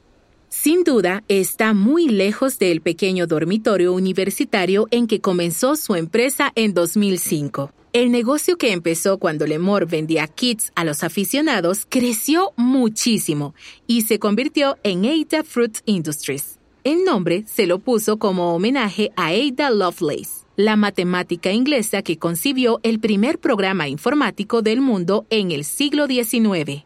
Sin 0.50 0.84
duda, 0.84 1.24
está 1.28 1.76
muy 1.76 2.08
lejos 2.08 2.58
del 2.58 2.82
pequeño 2.82 3.28
dormitorio 3.28 3.94
universitario 3.94 4.88
en 4.90 5.06
que 5.06 5.22
comenzó 5.22 5.76
su 5.76 5.94
empresa 5.94 6.52
en 6.56 6.74
2005. 6.74 7.70
El 7.94 8.12
negocio 8.12 8.58
que 8.58 8.72
empezó 8.72 9.20
cuando 9.20 9.46
Lemore 9.46 9.86
vendía 9.86 10.26
kits 10.26 10.72
a 10.74 10.84
los 10.84 11.04
aficionados 11.04 11.86
creció 11.88 12.52
muchísimo 12.56 13.54
y 13.86 14.02
se 14.02 14.18
convirtió 14.18 14.80
en 14.82 15.06
Ada 15.06 15.44
Fruit 15.44 15.78
Industries. 15.86 16.58
El 16.84 17.04
nombre 17.04 17.44
se 17.46 17.68
lo 17.68 17.78
puso 17.78 18.18
como 18.18 18.56
homenaje 18.56 19.12
a 19.16 19.28
Ada 19.28 19.70
Lovelace, 19.70 20.44
la 20.56 20.76
matemática 20.76 21.52
inglesa 21.52 22.02
que 22.02 22.18
concibió 22.18 22.80
el 22.82 23.00
primer 23.00 23.38
programa 23.38 23.88
informático 23.88 24.64
del 24.64 24.82
mundo 24.82 25.28
en 25.30 25.52
el 25.52 25.64
siglo 25.64 26.08
XIX. 26.08 26.86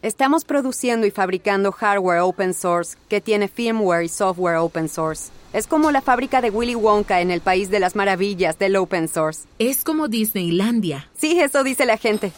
Estamos 0.00 0.44
produciendo 0.44 1.08
y 1.08 1.10
fabricando 1.10 1.72
hardware 1.72 2.20
open 2.20 2.54
source 2.54 2.96
que 3.08 3.20
tiene 3.20 3.48
firmware 3.48 4.04
y 4.04 4.08
software 4.08 4.58
open 4.58 4.88
source. 4.88 5.32
Es 5.52 5.66
como 5.66 5.90
la 5.90 6.00
fábrica 6.00 6.40
de 6.40 6.50
Willy 6.50 6.76
Wonka 6.76 7.20
en 7.20 7.32
el 7.32 7.40
país 7.40 7.70
de 7.70 7.80
las 7.80 7.96
maravillas 7.96 8.56
del 8.58 8.76
open 8.76 9.08
source. 9.08 9.48
Es 9.58 9.82
como 9.82 10.06
Disneylandia. 10.06 11.08
Sí, 11.18 11.40
eso 11.40 11.64
dice 11.64 11.86
la 11.86 11.96
gente. 11.96 12.32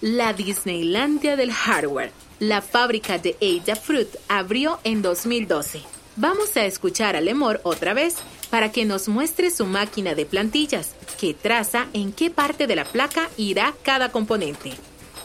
La 0.00 0.32
Disneylandia 0.32 1.36
del 1.36 1.52
hardware. 1.52 2.10
La 2.40 2.60
fábrica 2.60 3.18
de 3.18 3.34
Fruit 3.80 4.08
abrió 4.28 4.80
en 4.82 5.00
2012. 5.00 5.80
Vamos 6.16 6.56
a 6.56 6.64
escuchar 6.64 7.14
a 7.14 7.20
Lemore 7.20 7.60
otra 7.62 7.94
vez 7.94 8.16
para 8.50 8.72
que 8.72 8.84
nos 8.84 9.08
muestre 9.08 9.52
su 9.52 9.66
máquina 9.66 10.16
de 10.16 10.26
plantillas, 10.26 10.94
que 11.20 11.34
traza 11.34 11.86
en 11.92 12.12
qué 12.12 12.30
parte 12.30 12.66
de 12.66 12.74
la 12.74 12.84
placa 12.84 13.28
irá 13.36 13.74
cada 13.84 14.10
componente. 14.10 14.72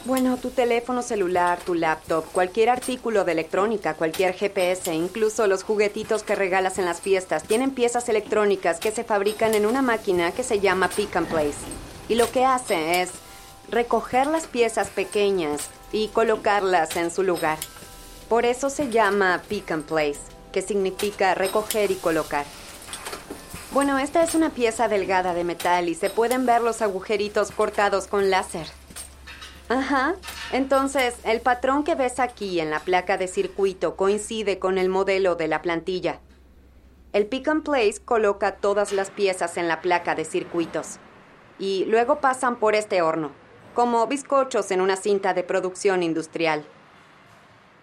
Bueno, 0.06 0.36
tu 0.36 0.50
teléfono 0.50 1.02
celular, 1.02 1.60
tu 1.66 1.76
laptop, 1.76 2.26
cualquier 2.34 2.70
artículo 2.70 3.24
de 3.24 3.32
electrónica, 3.32 3.94
cualquier 3.94 4.34
GPS, 4.34 4.94
incluso 4.94 5.48
los 5.48 5.64
juguetitos 5.64 6.24
que 6.24 6.36
regalas 6.36 6.78
en 6.78 6.84
las 6.84 7.00
fiestas, 7.00 7.44
tienen 7.44 7.72
piezas 7.72 8.10
electrónicas 8.10 8.82
que 8.82 8.92
se 8.92 9.06
fabrican 9.06 9.56
en 9.56 9.66
una 9.66 9.82
máquina 9.82 10.34
que 10.34 10.44
se 10.44 10.60
llama 10.60 10.90
Pick 10.90 11.16
and 11.16 11.30
Place. 11.30 11.58
Y 12.10 12.16
lo 12.16 12.30
que 12.30 12.44
hace 12.44 13.02
es 13.02 13.12
recoger 13.70 14.28
las 14.28 14.46
piezas 14.46 14.90
pequeñas 14.90 15.70
y 15.94 16.10
colocarlas 16.10 16.98
en 16.98 17.10
su 17.10 17.24
lugar. 17.24 17.58
Por 18.28 18.46
eso 18.46 18.70
se 18.70 18.90
llama 18.90 19.42
Pick 19.48 19.72
and 19.72 19.86
Place, 19.86 20.20
que 20.52 20.62
significa 20.62 21.34
recoger 21.34 21.92
y 21.92 21.96
colocar. 21.96 22.46
Bueno, 23.72 23.98
esta 23.98 24.22
es 24.22 24.36
una 24.36 24.50
pieza 24.50 24.90
delgada 24.90 25.34
de 25.34 25.46
metal 25.46 25.88
y 25.88 25.96
se 25.96 26.10
pueden 26.10 26.46
ver 26.46 26.62
los 26.62 26.82
agujeritos 26.82 27.52
cortados 27.52 28.08
con 28.08 28.30
láser. 28.30 28.68
Ajá. 29.74 30.16
Entonces, 30.52 31.16
el 31.26 31.42
patrón 31.42 31.84
que 31.84 31.96
ves 31.96 32.20
aquí 32.20 32.60
en 32.60 32.70
la 32.70 32.80
placa 32.80 33.18
de 33.18 33.28
circuito 33.28 33.96
coincide 33.96 34.60
con 34.60 34.78
el 34.78 34.88
modelo 34.88 35.34
de 35.36 35.48
la 35.48 35.64
plantilla. 35.64 36.20
El 37.12 37.26
pick 37.26 37.48
and 37.48 37.64
place 37.64 37.96
coloca 38.04 38.58
todas 38.58 38.94
las 38.94 39.10
piezas 39.10 39.58
en 39.58 39.68
la 39.68 39.82
placa 39.82 40.14
de 40.14 40.26
circuitos 40.26 41.00
y 41.58 41.86
luego 41.86 42.20
pasan 42.20 42.60
por 42.60 42.76
este 42.76 43.02
horno, 43.02 43.32
como 43.74 44.06
bizcochos 44.06 44.70
en 44.70 44.80
una 44.80 44.96
cinta 44.96 45.34
de 45.34 45.44
producción 45.44 46.04
industrial. 46.04 46.64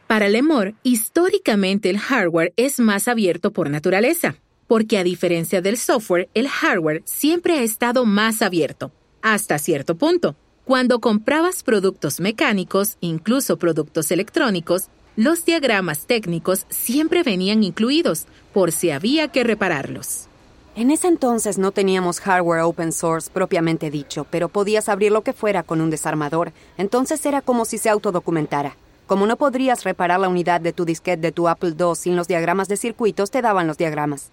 Para 0.06 0.28
Lemore, 0.28 0.74
históricamente 0.84 1.90
el 1.90 1.98
hardware 1.98 2.52
es 2.56 2.78
más 2.78 3.08
abierto 3.08 3.52
por 3.52 3.68
naturaleza, 3.68 4.36
porque 4.68 4.96
a 4.96 5.04
diferencia 5.04 5.60
del 5.60 5.76
software, 5.76 6.28
el 6.34 6.48
hardware 6.48 7.02
siempre 7.04 7.58
ha 7.58 7.62
estado 7.62 8.04
más 8.04 8.42
abierto, 8.42 8.92
hasta 9.22 9.58
cierto 9.58 9.96
punto. 9.96 10.36
Cuando 10.70 11.00
comprabas 11.00 11.64
productos 11.64 12.20
mecánicos, 12.20 12.96
incluso 13.00 13.56
productos 13.56 14.12
electrónicos, 14.12 14.86
los 15.16 15.44
diagramas 15.44 16.06
técnicos 16.06 16.64
siempre 16.68 17.24
venían 17.24 17.64
incluidos 17.64 18.26
por 18.54 18.70
si 18.70 18.92
había 18.92 19.26
que 19.26 19.42
repararlos. 19.42 20.28
En 20.76 20.92
ese 20.92 21.08
entonces 21.08 21.58
no 21.58 21.72
teníamos 21.72 22.20
hardware 22.20 22.60
open 22.60 22.92
source 22.92 23.28
propiamente 23.32 23.90
dicho, 23.90 24.28
pero 24.30 24.48
podías 24.48 24.88
abrir 24.88 25.10
lo 25.10 25.22
que 25.22 25.32
fuera 25.32 25.64
con 25.64 25.80
un 25.80 25.90
desarmador, 25.90 26.52
entonces 26.78 27.26
era 27.26 27.42
como 27.42 27.64
si 27.64 27.76
se 27.76 27.90
autodocumentara. 27.90 28.76
Como 29.08 29.26
no 29.26 29.34
podrías 29.34 29.82
reparar 29.82 30.20
la 30.20 30.28
unidad 30.28 30.60
de 30.60 30.72
tu 30.72 30.84
disquete 30.84 31.20
de 31.20 31.32
tu 31.32 31.48
Apple 31.48 31.74
II 31.76 31.96
sin 31.96 32.14
los 32.14 32.28
diagramas 32.28 32.68
de 32.68 32.76
circuitos, 32.76 33.32
te 33.32 33.42
daban 33.42 33.66
los 33.66 33.76
diagramas. 33.76 34.30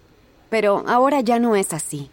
Pero 0.50 0.84
ahora 0.86 1.20
ya 1.20 1.40
no 1.40 1.56
es 1.56 1.72
así. 1.72 2.12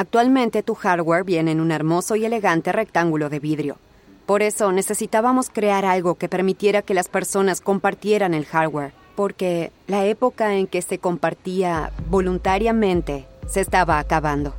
Actualmente 0.00 0.62
tu 0.62 0.74
hardware 0.76 1.24
viene 1.24 1.50
en 1.50 1.60
un 1.60 1.70
hermoso 1.70 2.16
y 2.16 2.24
elegante 2.24 2.72
rectángulo 2.72 3.28
de 3.28 3.38
vidrio. 3.38 3.76
Por 4.24 4.40
eso 4.40 4.72
necesitábamos 4.72 5.50
crear 5.50 5.84
algo 5.84 6.14
que 6.14 6.26
permitiera 6.26 6.80
que 6.80 6.94
las 6.94 7.08
personas 7.08 7.60
compartieran 7.60 8.32
el 8.32 8.46
hardware, 8.46 8.94
porque 9.14 9.72
la 9.88 10.06
época 10.06 10.54
en 10.54 10.68
que 10.68 10.80
se 10.80 10.96
compartía 10.96 11.92
voluntariamente 12.08 13.26
se 13.46 13.60
estaba 13.60 13.98
acabando. 13.98 14.54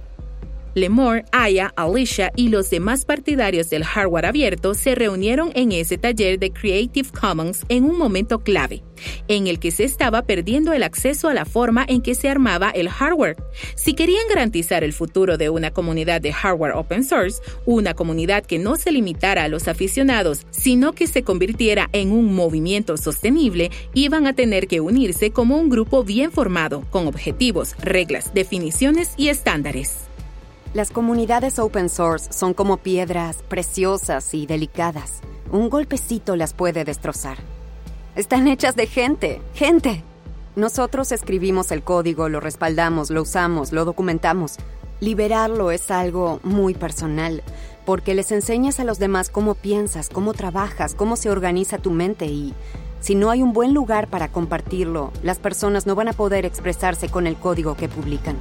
Lemore, 0.73 1.25
Aya, 1.31 1.73
Alicia 1.75 2.31
y 2.36 2.47
los 2.47 2.69
demás 2.69 3.03
partidarios 3.03 3.69
del 3.69 3.84
hardware 3.84 4.25
abierto 4.25 4.73
se 4.73 4.95
reunieron 4.95 5.51
en 5.53 5.73
ese 5.73 5.97
taller 5.97 6.39
de 6.39 6.51
Creative 6.51 7.10
Commons 7.10 7.65
en 7.67 7.84
un 7.84 7.97
momento 7.97 8.39
clave, 8.39 8.84
en 9.27 9.47
el 9.47 9.60
que 9.60 9.71
se 9.71 9.84
estaba 9.84 10.21
perdiendo 10.21 10.71
el 10.71 10.84
acceso 10.84 11.27
a 11.27 11.34
la 11.34 11.43
forma 11.43 11.86
en 11.88 12.01
que 12.01 12.15
se 12.15 12.29
armaba 12.29 12.69
el 12.69 12.88
hardware. 12.88 13.36
Si 13.75 13.93
querían 13.93 14.27
garantizar 14.29 14.84
el 14.86 14.93
futuro 14.93 15.38
de 15.38 15.49
una 15.49 15.71
comunidad 15.71 16.21
de 16.21 16.31
hardware 16.31 16.75
open 16.75 17.03
source, 17.03 17.41
una 17.65 17.93
comunidad 17.93 18.45
que 18.45 18.57
no 18.57 18.77
se 18.77 18.93
limitara 18.93 19.43
a 19.43 19.49
los 19.49 19.67
aficionados, 19.67 20.45
sino 20.51 20.93
que 20.93 21.07
se 21.07 21.23
convirtiera 21.23 21.89
en 21.91 22.12
un 22.12 22.34
movimiento 22.34 22.95
sostenible, 22.95 23.71
iban 23.93 24.25
a 24.25 24.34
tener 24.34 24.67
que 24.67 24.79
unirse 24.79 25.31
como 25.31 25.57
un 25.57 25.69
grupo 25.69 26.05
bien 26.05 26.31
formado, 26.31 26.86
con 26.89 27.07
objetivos, 27.07 27.75
reglas, 27.79 28.34
definiciones 28.34 29.13
y 29.17 29.27
estándares. 29.27 30.11
Las 30.73 30.89
comunidades 30.89 31.60
open 31.60 31.89
source 31.89 32.31
son 32.31 32.53
como 32.53 32.77
piedras 32.77 33.43
preciosas 33.49 34.34
y 34.34 34.45
delicadas. 34.45 35.19
Un 35.51 35.69
golpecito 35.69 36.38
las 36.38 36.53
puede 36.53 36.86
destrozar. 36.86 37.39
Están 38.15 38.47
hechas 38.47 38.77
de 38.77 38.88
gente, 38.88 39.41
gente. 39.53 40.01
Nosotros 40.55 41.12
escribimos 41.12 41.73
el 41.73 41.84
código, 41.84 42.29
lo 42.29 42.39
respaldamos, 42.39 43.10
lo 43.10 43.23
usamos, 43.23 43.73
lo 43.73 43.84
documentamos. 43.84 44.55
Liberarlo 45.01 45.71
es 45.71 45.91
algo 45.91 46.39
muy 46.43 46.73
personal. 46.73 47.43
porque 47.86 48.13
les 48.13 48.31
enseñas 48.31 48.79
a 48.79 48.84
los 48.84 48.99
demás 48.99 49.29
cómo 49.31 49.55
piensas, 49.55 50.07
cómo 50.07 50.34
trabajas, 50.34 50.93
cómo 50.93 51.15
se 51.15 51.31
organiza 51.31 51.79
tu 51.79 51.89
mente 51.89 52.27
y 52.27 52.53
si 52.99 53.15
no 53.15 53.31
hay 53.31 53.41
un 53.41 53.53
buen 53.53 53.73
lugar 53.73 54.07
para 54.07 54.27
compartirlo, 54.27 55.12
las 55.23 55.39
personas 55.39 55.88
no 55.88 55.95
van 55.95 56.07
a 56.07 56.13
poder 56.13 56.45
expresarse 56.45 57.10
con 57.10 57.25
el 57.25 57.36
código 57.36 57.75
que 57.75 57.89
publican. 57.89 58.38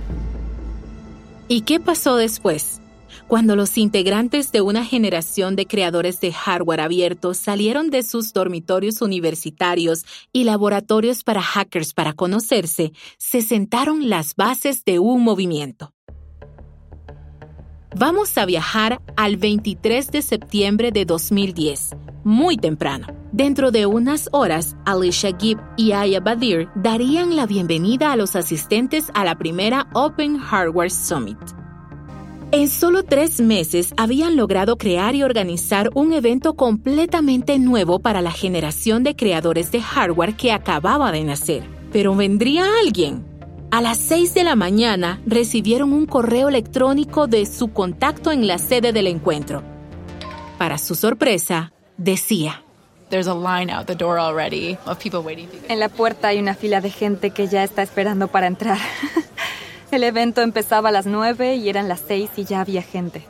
¿Y 1.53 1.63
qué 1.63 1.81
pasó 1.81 2.15
después? 2.15 2.81
Cuando 3.27 3.57
los 3.57 3.77
integrantes 3.77 4.53
de 4.53 4.61
una 4.61 4.85
generación 4.85 5.57
de 5.57 5.67
creadores 5.67 6.21
de 6.21 6.33
hardware 6.33 6.81
abierto 6.81 7.35
salieron 7.35 7.91
de 7.91 8.05
sus 8.05 8.33
dormitorios 8.33 9.03
universitarios 9.03 10.05
y 10.33 10.45
laboratorios 10.45 11.25
para 11.25 11.43
hackers 11.43 11.93
para 11.93 12.13
conocerse, 12.13 12.93
se 13.19 13.43
sentaron 13.43 14.09
las 14.09 14.37
bases 14.37 14.85
de 14.85 15.01
un 15.01 15.25
movimiento. 15.25 15.93
Vamos 17.97 18.39
a 18.39 18.47
viajar 18.47 19.03
al 19.17 19.37
23 19.37 20.13
de 20.13 20.23
septiembre 20.23 20.93
de 20.93 21.05
2010, 21.05 21.97
muy 22.23 22.57
temprano. 22.57 23.09
Dentro 23.33 23.73
de 23.73 23.87
unas 23.87 24.29
horas, 24.31 24.77
Alicia 24.87 25.37
Gibb 25.37 25.59
y 25.77 25.91
Aya 25.91 26.21
Badir 26.21 26.69
darían 26.77 27.35
la 27.35 27.47
bienvenida 27.47 28.13
a 28.13 28.17
los 28.17 28.37
asistentes 28.37 29.11
a 29.13 29.25
la 29.25 29.37
primera 29.39 29.89
Open 29.93 30.39
Hardware 30.39 30.93
Summit. 30.93 31.39
En 32.53 32.69
solo 32.69 33.03
tres 33.03 33.41
meses 33.41 33.93
habían 33.97 34.37
logrado 34.37 34.77
crear 34.77 35.17
y 35.17 35.25
organizar 35.25 35.91
un 35.95 36.13
evento 36.13 36.55
completamente 36.55 37.59
nuevo 37.59 37.99
para 37.99 38.23
la 38.23 38.31
generación 38.31 39.03
de 39.03 39.17
creadores 39.17 39.73
de 39.73 39.83
hardware 39.83 40.37
que 40.37 40.53
acababa 40.53 41.11
de 41.11 41.25
nacer. 41.25 41.65
Pero 41.93 42.15
vendría 42.15 42.65
alguien 42.85 43.30
a 43.71 43.81
las 43.81 43.99
6 43.99 44.35
de 44.35 44.45
la 44.45 44.57
mañana 44.57 45.21
recibieron 45.27 45.93
un 45.93 46.07
correo 46.07 46.49
electrónico 46.49 47.27
de 47.29 47.47
su 47.47 47.73
contacto 47.73 48.33
en 48.33 48.47
la 48.47 48.59
sede 48.59 48.93
del 48.93 49.07
encuentro. 49.07 49.63
Para 50.59 50.77
su 50.77 50.95
sorpresa, 50.97 51.73
decía, 51.97 52.65
En 55.69 55.81
la 55.81 55.89
puerta 55.89 56.29
hay 56.29 56.39
una 56.39 56.55
fila 56.55 56.81
de 56.81 56.91
gente 56.91 57.31
que 57.31 57.47
ya 57.47 57.63
está 57.65 57.83
esperando 57.83 58.29
para 58.29 58.47
entrar. 58.47 58.79
El 59.91 60.05
evento 60.05 60.43
empezaba 60.43 60.91
a 60.91 60.93
las 60.93 61.07
9 61.07 61.57
y 61.57 61.69
eran 61.69 61.89
las 61.89 62.01
6 62.07 62.31
y 62.37 62.45
ya 62.45 62.61
había 62.61 62.83
gente. 62.83 63.27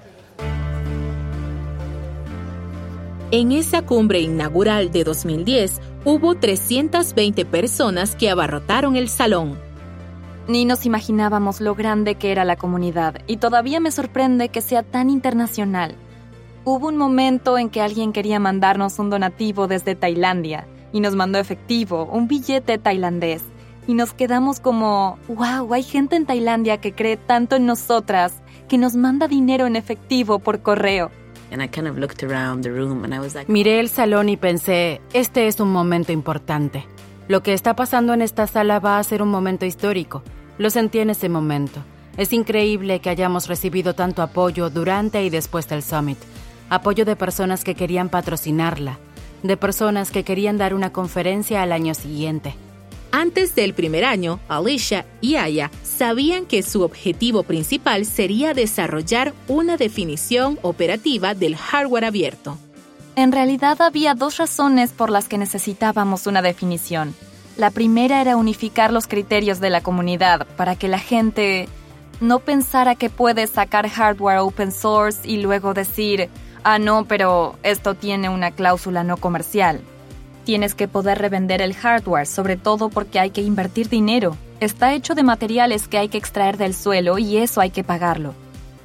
En 3.31 3.53
esa 3.53 3.83
cumbre 3.83 4.21
inaugural 4.21 4.91
de 4.91 5.05
2010 5.05 5.81
hubo 6.05 6.35
320 6.35 7.45
personas 7.47 8.17
que 8.17 8.29
abarrotaron 8.29 8.97
el 8.97 9.09
salón 9.09 9.70
ni 10.51 10.65
nos 10.65 10.85
imaginábamos 10.85 11.61
lo 11.61 11.77
grande 11.77 12.17
que 12.17 12.33
era 12.33 12.45
la 12.45 12.57
comunidad 12.57 13.23
y 13.29 13.37
todavía 13.37 13.79
me 13.79 13.93
sorprende 13.93 14.49
que 14.49 14.61
sea 14.61 14.83
tan 14.83 15.09
internacional. 15.09 15.95
Hubo 16.65 16.89
un 16.89 16.97
momento 16.97 17.57
en 17.57 17.71
que 17.71 17.81
alguien 17.81 18.13
quería 18.13 18.41
mandarnos 18.41 18.99
un 18.99 19.11
donativo 19.11 19.69
desde 19.69 19.95
Tailandia 19.95 20.67
y 20.93 21.01
nos 21.01 21.15
mandó 21.15 21.39
efectivo, 21.39 22.05
un 22.05 22.27
billete 22.27 22.79
tailandés. 22.79 23.43
Y 23.87 23.95
nos 23.95 24.13
quedamos 24.13 24.61
como, 24.61 25.19
wow, 25.29 25.73
hay 25.73 25.83
gente 25.83 26.17
en 26.17 26.27
Tailandia 26.27 26.79
que 26.79 26.93
cree 26.93 27.17
tanto 27.17 27.57
en 27.57 27.67
nosotras 27.67 28.35
que 28.69 28.77
nos 28.77 28.95
manda 28.95 29.27
dinero 29.27 29.67
en 29.67 29.77
efectivo 29.77 30.39
por 30.39 30.63
correo. 30.63 31.11
Miré 33.49 33.81
el 33.81 33.89
salón 33.89 34.29
y 34.29 34.37
pensé, 34.37 35.01
este 35.13 35.47
es 35.47 35.59
un 35.61 35.73
momento 35.73 36.13
importante. 36.13 36.87
Lo 37.27 37.43
que 37.43 37.53
está 37.53 37.75
pasando 37.75 38.13
en 38.13 38.23
esta 38.23 38.47
sala 38.47 38.81
va 38.81 38.99
a 38.99 39.05
ser 39.05 39.23
un 39.23 39.29
momento 39.29 39.65
histórico. 39.65 40.23
Lo 40.61 40.69
sentí 40.69 40.99
en 40.99 41.09
ese 41.09 41.31
momento. 41.31 41.83
Es 42.19 42.35
increíble 42.35 43.01
que 43.01 43.09
hayamos 43.09 43.49
recibido 43.49 43.95
tanto 43.95 44.21
apoyo 44.21 44.69
durante 44.69 45.25
y 45.25 45.31
después 45.31 45.67
del 45.67 45.83
summit. 45.83 46.19
Apoyo 46.69 47.07
de 47.07 47.17
personas 47.17 47.65
que 47.65 47.75
querían 47.75 48.11
patrocinarla, 48.11 48.99
de 49.43 49.57
personas 49.57 50.11
que 50.11 50.23
querían 50.23 50.59
dar 50.59 50.75
una 50.75 50.93
conferencia 50.93 51.63
al 51.63 51.73
año 51.73 51.95
siguiente. 51.95 52.55
Antes 53.11 53.55
del 53.55 53.73
primer 53.73 54.05
año, 54.05 54.39
Alicia 54.49 55.07
y 55.23 55.37
Aya 55.37 55.71
sabían 55.83 56.45
que 56.45 56.63
su 56.63 56.83
objetivo 56.83 57.43
principal 57.43 58.05
sería 58.05 58.53
desarrollar 58.53 59.33
una 59.49 59.79
definición 59.79 60.59
operativa 60.61 61.33
del 61.33 61.57
hardware 61.57 62.05
abierto. 62.05 62.59
En 63.17 63.33
realidad 63.33 63.81
había 63.81 64.13
dos 64.13 64.37
razones 64.37 64.93
por 64.93 65.09
las 65.09 65.27
que 65.27 65.39
necesitábamos 65.39 66.27
una 66.27 66.43
definición. 66.43 67.15
La 67.61 67.71
primera 67.71 68.23
era 68.23 68.39
unificar 68.39 68.91
los 68.91 69.07
criterios 69.07 69.61
de 69.61 69.69
la 69.69 69.83
comunidad 69.83 70.47
para 70.57 70.77
que 70.77 70.89
la 70.89 70.99
gente 70.99 71.69
no 72.19 72.39
pensara 72.39 72.95
que 72.95 73.11
puedes 73.11 73.51
sacar 73.51 73.87
hardware 73.87 74.39
open 74.39 74.73
source 74.73 75.29
y 75.29 75.43
luego 75.43 75.75
decir, 75.75 76.31
ah, 76.65 76.79
no, 76.79 77.05
pero 77.05 77.57
esto 77.63 77.95
tiene 77.95 78.31
una 78.31 78.51
cláusula 78.51 79.05
no 79.05 79.19
comercial. 79.19 79.83
Tienes 80.45 80.75
que 80.75 80.89
poder 80.89 81.19
revender 81.19 81.61
el 81.61 81.75
hardware, 81.75 82.27
sobre 82.27 82.57
todo 82.57 82.89
porque 82.89 83.21
hay 83.21 83.29
que 83.29 83.43
invertir 83.43 83.91
dinero. 83.91 84.39
Está 84.61 84.95
hecho 84.95 85.15
de 85.15 85.23
materiales 85.23 85.87
que 85.87 85.99
hay 85.99 86.09
que 86.09 86.17
extraer 86.17 86.57
del 86.57 86.73
suelo 86.73 87.19
y 87.19 87.37
eso 87.37 87.61
hay 87.61 87.69
que 87.69 87.85
pagarlo 87.85 88.33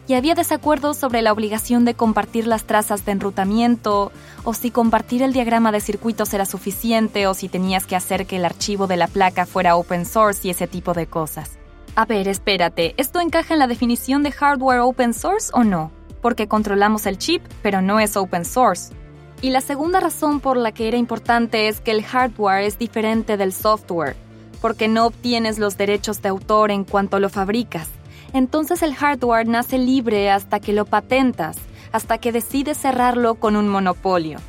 y 0.08 0.14
había 0.14 0.36
desacuerdos 0.36 0.98
sobre 0.98 1.22
la 1.22 1.34
obligación 1.34 1.84
de 1.86 1.96
compartir 1.96 2.46
las 2.46 2.66
trazas 2.66 3.06
de 3.06 3.12
enrutamiento, 3.12 4.12
o 4.44 4.54
si 4.54 4.70
compartir 4.70 5.24
el 5.24 5.34
diagrama 5.34 5.72
de 5.72 5.82
circuitos 5.82 6.34
era 6.34 6.46
suficiente, 6.46 7.28
o 7.28 7.34
si 7.34 7.50
tenías 7.50 7.86
que 7.86 7.96
hacer 7.96 8.28
que 8.28 8.36
el 8.36 8.46
archivo 8.46 8.88
de 8.88 8.98
la 8.98 9.08
placa 9.08 9.46
fuera 9.46 9.76
open 9.76 10.06
source 10.06 10.48
y 10.48 10.52
ese 10.52 10.68
tipo 10.68 10.94
de 10.94 11.08
cosas. 11.08 11.58
A 11.96 12.06
ver, 12.06 12.28
espérate, 12.28 12.94
¿esto 12.98 13.20
encaja 13.20 13.54
en 13.54 13.60
la 13.60 13.68
definición 13.68 14.22
de 14.22 14.32
hardware 14.32 14.82
open 14.82 15.14
source 15.14 15.50
o 15.54 15.64
no? 15.64 15.92
Porque 16.22 16.48
controlamos 16.48 17.06
el 17.06 17.18
chip, 17.18 17.42
pero 17.64 17.82
no 17.82 18.00
es 18.00 18.16
open 18.18 18.46
source. 18.46 18.94
Y 19.42 19.50
la 19.50 19.62
segunda 19.62 20.00
razón 20.00 20.40
por 20.40 20.58
la 20.58 20.72
que 20.72 20.88
era 20.88 20.98
importante 20.98 21.68
es 21.68 21.82
que 21.82 21.92
el 21.92 22.04
hardware 22.04 22.64
es 22.64 22.78
diferente 22.78 23.38
del 23.38 23.54
software, 23.54 24.16
porque 24.62 24.88
no 24.88 25.08
obtienes 25.08 25.58
los 25.58 25.78
derechos 25.78 26.22
de 26.22 26.30
autor 26.30 26.72
en 26.72 26.84
cuanto 26.84 27.20
lo 27.20 27.30
fabricas 27.30 27.90
entonces 28.36 28.84
el 28.84 28.94
hardware 28.94 29.48
nace 29.48 29.78
libre 29.78 30.30
hasta 30.30 30.60
que 30.60 30.74
lo 30.74 30.86
patentas, 30.86 31.56
hasta 31.94 32.18
que 32.18 32.34
decides 32.34 32.78
cerrarlo 32.78 33.36
con 33.36 33.56
un 33.56 33.70
monopolio. 33.70 34.40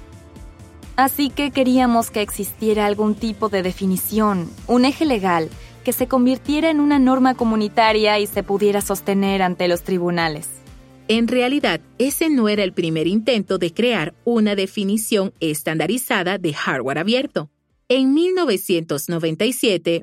Así 0.96 1.30
que 1.30 1.52
queríamos 1.52 2.10
que 2.10 2.20
existiera 2.20 2.86
algún 2.86 3.14
tipo 3.14 3.48
de 3.48 3.62
definición, 3.62 4.50
un 4.66 4.84
eje 4.84 5.04
legal, 5.04 5.50
que 5.84 5.92
se 5.92 6.08
convirtiera 6.08 6.68
en 6.68 6.80
una 6.80 6.98
norma 6.98 7.36
comunitaria 7.36 8.18
y 8.18 8.26
se 8.26 8.42
pudiera 8.42 8.80
sostener 8.80 9.40
ante 9.40 9.68
los 9.68 9.82
tribunales. 9.82 10.48
En 11.06 11.28
realidad, 11.28 11.80
ese 11.98 12.28
no 12.28 12.48
era 12.48 12.64
el 12.64 12.72
primer 12.72 13.06
intento 13.06 13.58
de 13.58 13.72
crear 13.72 14.14
una 14.24 14.56
definición 14.56 15.32
estandarizada 15.38 16.38
de 16.38 16.54
hardware 16.54 16.98
abierto. 16.98 17.50
En 17.88 18.14
1997, 18.14 20.02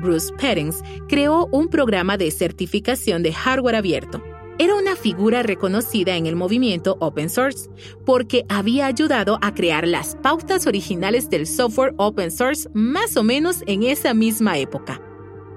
Bruce 0.00 0.32
Perens, 0.40 0.82
creó 1.08 1.46
un 1.52 1.68
programa 1.68 2.16
de 2.16 2.30
certificación 2.30 3.22
de 3.22 3.32
hardware 3.32 3.76
abierto. 3.76 4.22
Era 4.58 4.74
una 4.74 4.94
figura 4.94 5.42
reconocida 5.42 6.16
en 6.16 6.26
el 6.26 6.36
movimiento 6.36 6.96
open 7.00 7.30
source 7.30 7.70
porque 8.04 8.44
había 8.48 8.86
ayudado 8.86 9.38
a 9.40 9.54
crear 9.54 9.86
las 9.88 10.16
pautas 10.16 10.66
originales 10.66 11.30
del 11.30 11.46
software 11.46 11.94
open 11.96 12.30
source 12.30 12.68
más 12.74 13.16
o 13.16 13.22
menos 13.22 13.62
en 13.66 13.84
esa 13.84 14.12
misma 14.12 14.58
época. 14.58 15.00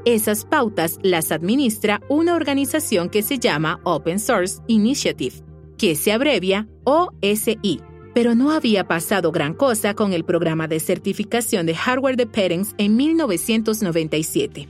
Esas 0.06 0.46
pautas 0.46 1.00
las 1.02 1.32
administra 1.32 2.02
una 2.10 2.36
organización 2.36 3.10
que 3.10 3.22
se 3.22 3.40
llama 3.40 3.80
Open 3.84 4.20
Source 4.20 4.62
Initiative, 4.68 5.36
que 5.78 5.96
se 5.96 6.12
abrevia 6.12 6.68
OSI 6.84 7.82
pero 8.14 8.36
no 8.36 8.52
había 8.52 8.88
pasado 8.88 9.32
gran 9.32 9.54
cosa 9.54 9.94
con 9.94 10.14
el 10.14 10.24
programa 10.24 10.68
de 10.68 10.80
certificación 10.80 11.66
de 11.66 11.76
hardware 11.76 12.18
de 12.18 12.28
Perens 12.28 12.76
en 12.78 12.96
1997. 12.96 14.68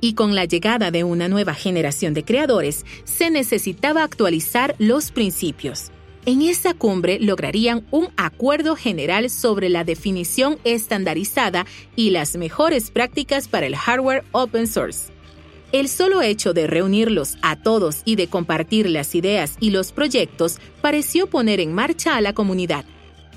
Y 0.00 0.14
con 0.14 0.34
la 0.34 0.44
llegada 0.44 0.90
de 0.90 1.04
una 1.04 1.28
nueva 1.28 1.54
generación 1.54 2.12
de 2.12 2.24
creadores, 2.24 2.84
se 3.04 3.30
necesitaba 3.30 4.02
actualizar 4.02 4.74
los 4.78 5.10
principios. 5.10 5.90
En 6.26 6.40
esa 6.40 6.72
cumbre 6.72 7.18
lograrían 7.20 7.86
un 7.90 8.08
acuerdo 8.16 8.76
general 8.76 9.28
sobre 9.28 9.68
la 9.68 9.84
definición 9.84 10.58
estandarizada 10.64 11.66
y 11.96 12.10
las 12.10 12.36
mejores 12.36 12.90
prácticas 12.90 13.46
para 13.46 13.66
el 13.66 13.76
hardware 13.76 14.24
open 14.32 14.66
source. 14.66 15.13
El 15.74 15.88
solo 15.88 16.22
hecho 16.22 16.52
de 16.52 16.68
reunirlos 16.68 17.36
a 17.42 17.56
todos 17.56 18.02
y 18.04 18.14
de 18.14 18.28
compartir 18.28 18.88
las 18.88 19.16
ideas 19.16 19.56
y 19.58 19.70
los 19.70 19.90
proyectos 19.90 20.60
pareció 20.80 21.26
poner 21.26 21.58
en 21.58 21.72
marcha 21.72 22.16
a 22.16 22.20
la 22.20 22.32
comunidad. 22.32 22.84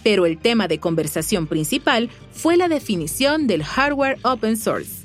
Pero 0.04 0.28
el 0.28 0.38
tema 0.38 0.68
de 0.68 0.80
conversación 0.80 1.48
principal 1.48 2.12
fue 2.32 2.56
la 2.56 2.68
definición 2.68 3.48
del 3.48 3.64
hardware 3.64 4.20
open 4.22 4.56
source. 4.56 5.04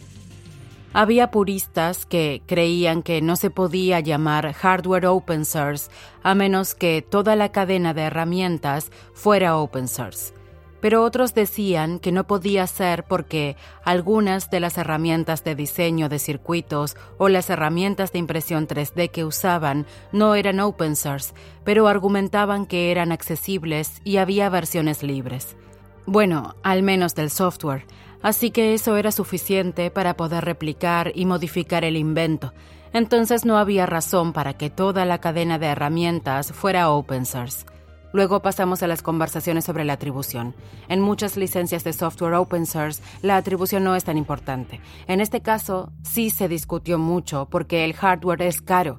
Había 0.93 1.31
puristas 1.31 2.05
que 2.05 2.43
creían 2.45 3.03
que 3.03 3.23
no 3.23 3.37
se 3.37 3.49
podía 3.49 4.01
llamar 4.01 4.53
hardware 4.53 5.07
open 5.07 5.47
source 5.47 5.89
a 6.23 6.35
menos 6.35 6.75
que 6.75 7.01
toda 7.01 7.35
la 7.35 7.51
cadena 7.51 7.95
de 7.95 8.03
herramientas 8.03 8.91
fuera 9.15 9.57
open 9.57 9.89
source. 9.89 10.35
Pero 10.83 11.05
otros 11.05 11.33
decían 11.33 12.01
que 12.01 12.11
no 12.11 12.27
podía 12.27 12.67
ser 12.67 13.05
porque 13.05 13.57
algunas 13.85 14.51
de 14.51 14.59
las 14.59 14.77
herramientas 14.77 15.45
de 15.45 15.55
diseño 15.55 16.09
de 16.09 16.19
circuitos 16.19 16.97
o 17.19 17.29
las 17.29 17.49
herramientas 17.51 18.13
de 18.13 18.19
impresión 18.19 18.67
3D 18.67 19.13
que 19.13 19.25
usaban 19.25 19.87
no 20.11 20.35
eran 20.35 20.59
open 20.59 20.97
source, 20.97 21.35
pero 21.63 21.87
argumentaban 21.87 22.67
que 22.67 22.91
eran 22.91 23.13
accesibles 23.13 24.03
y 24.03 24.17
había 24.17 24.51
versiones 24.51 25.05
libres. 25.05 25.57
Bueno, 26.05 26.57
al 26.65 26.83
menos 26.83 27.15
del 27.15 27.31
software, 27.31 27.87
así 28.21 28.51
que 28.51 28.75
eso 28.75 28.97
era 28.97 29.13
suficiente 29.13 29.93
para 29.93 30.17
poder 30.17 30.45
replicar 30.45 31.13
y 31.15 31.27
modificar 31.27 31.85
el 31.85 31.97
invento. 31.97 32.53
Entonces 32.93 33.45
no 33.45 33.57
había 33.57 33.87
razón 33.87 34.33
para 34.33 34.55
que 34.55 34.69
toda 34.69 35.05
la 35.05 35.21
cadena 35.21 35.61
de 35.61 35.67
herramientas 35.67 36.51
fuera 36.51 36.91
open 36.91 37.25
source. 37.25 37.72
Luego 38.13 38.41
pasamos 38.41 38.83
a 38.83 38.87
las 38.87 39.03
conversaciones 39.03 39.65
sobre 39.65 39.85
la 39.85 39.95
atribución. 39.95 40.55
En 40.89 41.01
muchas 41.01 41.37
licencias 41.37 41.85
de 41.85 41.93
software 41.93 42.35
open 42.35 42.67
source, 42.67 43.03
la 43.23 43.37
atribución 43.37 43.85
no 43.85 43.97
es 43.97 44.05
tan 44.05 44.19
importante. 44.19 44.81
En 45.07 45.21
este 45.21 45.41
caso, 45.41 45.93
sí 46.03 46.31
se 46.31 46.49
discutió 46.49 46.99
mucho 46.99 47.49
porque 47.51 47.85
el 47.85 47.95
hardware 47.95 48.43
es 48.43 48.61
caro. 48.61 48.99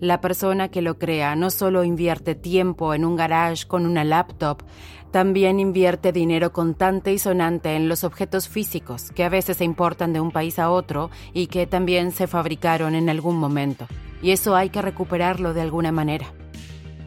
La 0.00 0.20
persona 0.20 0.68
que 0.70 0.82
lo 0.82 0.98
crea 0.98 1.36
no 1.36 1.50
solo 1.50 1.84
invierte 1.84 2.34
tiempo 2.34 2.94
en 2.94 3.04
un 3.04 3.16
garage 3.16 3.66
con 3.66 3.86
una 3.86 4.04
laptop, 4.04 4.62
también 5.10 5.60
invierte 5.60 6.10
dinero 6.10 6.52
contante 6.52 7.12
y 7.12 7.18
sonante 7.18 7.76
en 7.76 7.88
los 7.88 8.02
objetos 8.02 8.48
físicos 8.48 9.12
que 9.12 9.22
a 9.22 9.28
veces 9.28 9.58
se 9.58 9.64
importan 9.64 10.12
de 10.12 10.20
un 10.20 10.32
país 10.32 10.58
a 10.58 10.70
otro 10.70 11.10
y 11.32 11.46
que 11.46 11.68
también 11.68 12.10
se 12.10 12.26
fabricaron 12.26 12.96
en 12.96 13.08
algún 13.08 13.36
momento. 13.36 13.86
Y 14.22 14.32
eso 14.32 14.56
hay 14.56 14.70
que 14.70 14.82
recuperarlo 14.82 15.54
de 15.54 15.60
alguna 15.60 15.92
manera. 15.92 16.26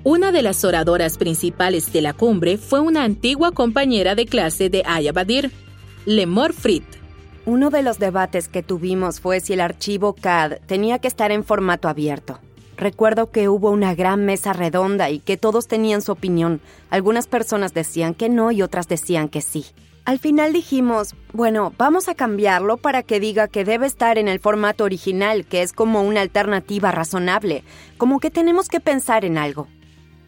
Una 0.09 0.31
de 0.31 0.41
las 0.41 0.63
oradoras 0.63 1.17
principales 1.17 1.91
de 1.91 2.01
la 2.01 2.13
cumbre 2.13 2.57
fue 2.57 2.79
una 2.79 3.03
antigua 3.03 3.51
compañera 3.51 4.15
de 4.15 4.25
clase 4.25 4.69
de 4.69 4.81
Aya 4.85 5.11
Badir, 5.11 5.51
Lemor 6.05 6.53
Frit. 6.53 6.85
Uno 7.45 7.71
de 7.71 7.83
los 7.83 7.99
debates 7.99 8.47
que 8.47 8.63
tuvimos 8.63 9.19
fue 9.19 9.41
si 9.41 9.51
el 9.51 9.59
archivo 9.59 10.13
CAD 10.13 10.59
tenía 10.65 10.99
que 10.99 11.09
estar 11.09 11.33
en 11.33 11.43
formato 11.43 11.89
abierto. 11.89 12.39
Recuerdo 12.77 13.31
que 13.31 13.49
hubo 13.49 13.69
una 13.69 13.95
gran 13.95 14.23
mesa 14.23 14.53
redonda 14.53 15.09
y 15.09 15.19
que 15.19 15.35
todos 15.35 15.67
tenían 15.67 16.01
su 16.01 16.13
opinión. 16.13 16.61
Algunas 16.89 17.27
personas 17.27 17.73
decían 17.73 18.13
que 18.13 18.29
no 18.29 18.53
y 18.53 18.61
otras 18.61 18.87
decían 18.87 19.27
que 19.27 19.41
sí. 19.41 19.65
Al 20.05 20.19
final 20.19 20.53
dijimos, 20.53 21.15
bueno, 21.33 21.73
vamos 21.77 22.07
a 22.07 22.15
cambiarlo 22.15 22.77
para 22.77 23.03
que 23.03 23.19
diga 23.19 23.49
que 23.49 23.65
debe 23.65 23.87
estar 23.87 24.17
en 24.17 24.29
el 24.29 24.39
formato 24.39 24.85
original, 24.85 25.45
que 25.45 25.63
es 25.63 25.73
como 25.73 26.01
una 26.01 26.21
alternativa 26.21 26.93
razonable, 26.93 27.65
como 27.97 28.21
que 28.21 28.31
tenemos 28.31 28.69
que 28.69 28.79
pensar 28.79 29.25
en 29.25 29.37
algo. 29.37 29.67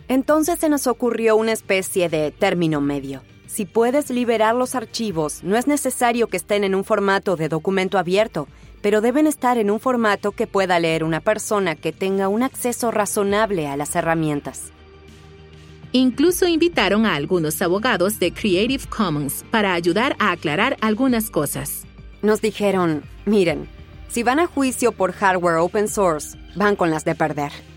Entonces 0.09 0.59
se 0.59 0.69
nos 0.69 0.87
ocurrió 0.87 1.35
una 1.35 1.51
especie 1.51 2.09
de 2.09 2.31
término 2.31 2.81
medio. 2.81 3.21
Si 3.45 3.65
puedes 3.65 4.09
liberar 4.09 4.55
los 4.55 4.73
archivos, 4.73 5.43
no 5.43 5.55
es 5.55 5.67
necesario 5.67 6.27
que 6.27 6.37
estén 6.37 6.63
en 6.63 6.73
un 6.73 6.83
formato 6.83 7.35
de 7.35 7.47
documento 7.47 7.99
abierto, 7.99 8.47
pero 8.81 9.01
deben 9.01 9.27
estar 9.27 9.59
en 9.59 9.69
un 9.69 9.79
formato 9.79 10.31
que 10.31 10.47
pueda 10.47 10.79
leer 10.79 11.03
una 11.03 11.19
persona 11.19 11.75
que 11.75 11.91
tenga 11.91 12.27
un 12.27 12.41
acceso 12.41 12.89
razonable 12.89 13.67
a 13.67 13.77
las 13.77 13.95
herramientas. 13.95 14.71
Incluso 15.91 16.47
invitaron 16.47 17.05
a 17.05 17.13
algunos 17.13 17.61
abogados 17.61 18.19
de 18.19 18.33
Creative 18.33 18.85
Commons 18.89 19.45
para 19.51 19.73
ayudar 19.75 20.15
a 20.17 20.31
aclarar 20.31 20.75
algunas 20.81 21.29
cosas. 21.29 21.83
Nos 22.23 22.41
dijeron, 22.41 23.03
miren, 23.25 23.67
si 24.07 24.23
van 24.23 24.39
a 24.39 24.47
juicio 24.47 24.91
por 24.91 25.11
hardware 25.11 25.57
open 25.57 25.87
source, 25.87 26.35
van 26.55 26.75
con 26.75 26.89
las 26.89 27.05
de 27.05 27.13
perder. 27.13 27.68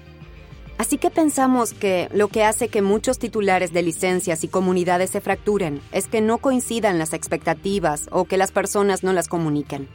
Así 0.78 0.98
que 0.98 1.10
pensamos 1.10 1.74
que 1.74 2.08
lo 2.12 2.28
que 2.28 2.44
hace 2.44 2.68
que 2.68 2.82
muchos 2.82 3.18
titulares 3.18 3.72
de 3.72 3.82
licencias 3.82 4.42
y 4.44 4.48
comunidades 4.48 5.10
se 5.10 5.20
fracturen 5.20 5.80
es 5.92 6.06
que 6.06 6.20
no 6.20 6.38
coincidan 6.38 6.98
las 6.98 7.12
expectativas 7.12 8.08
o 8.10 8.24
que 8.24 8.36
las 8.36 8.52
personas 8.52 9.02
no 9.02 9.12
las 9.12 9.28
comuniquen. 9.28 9.88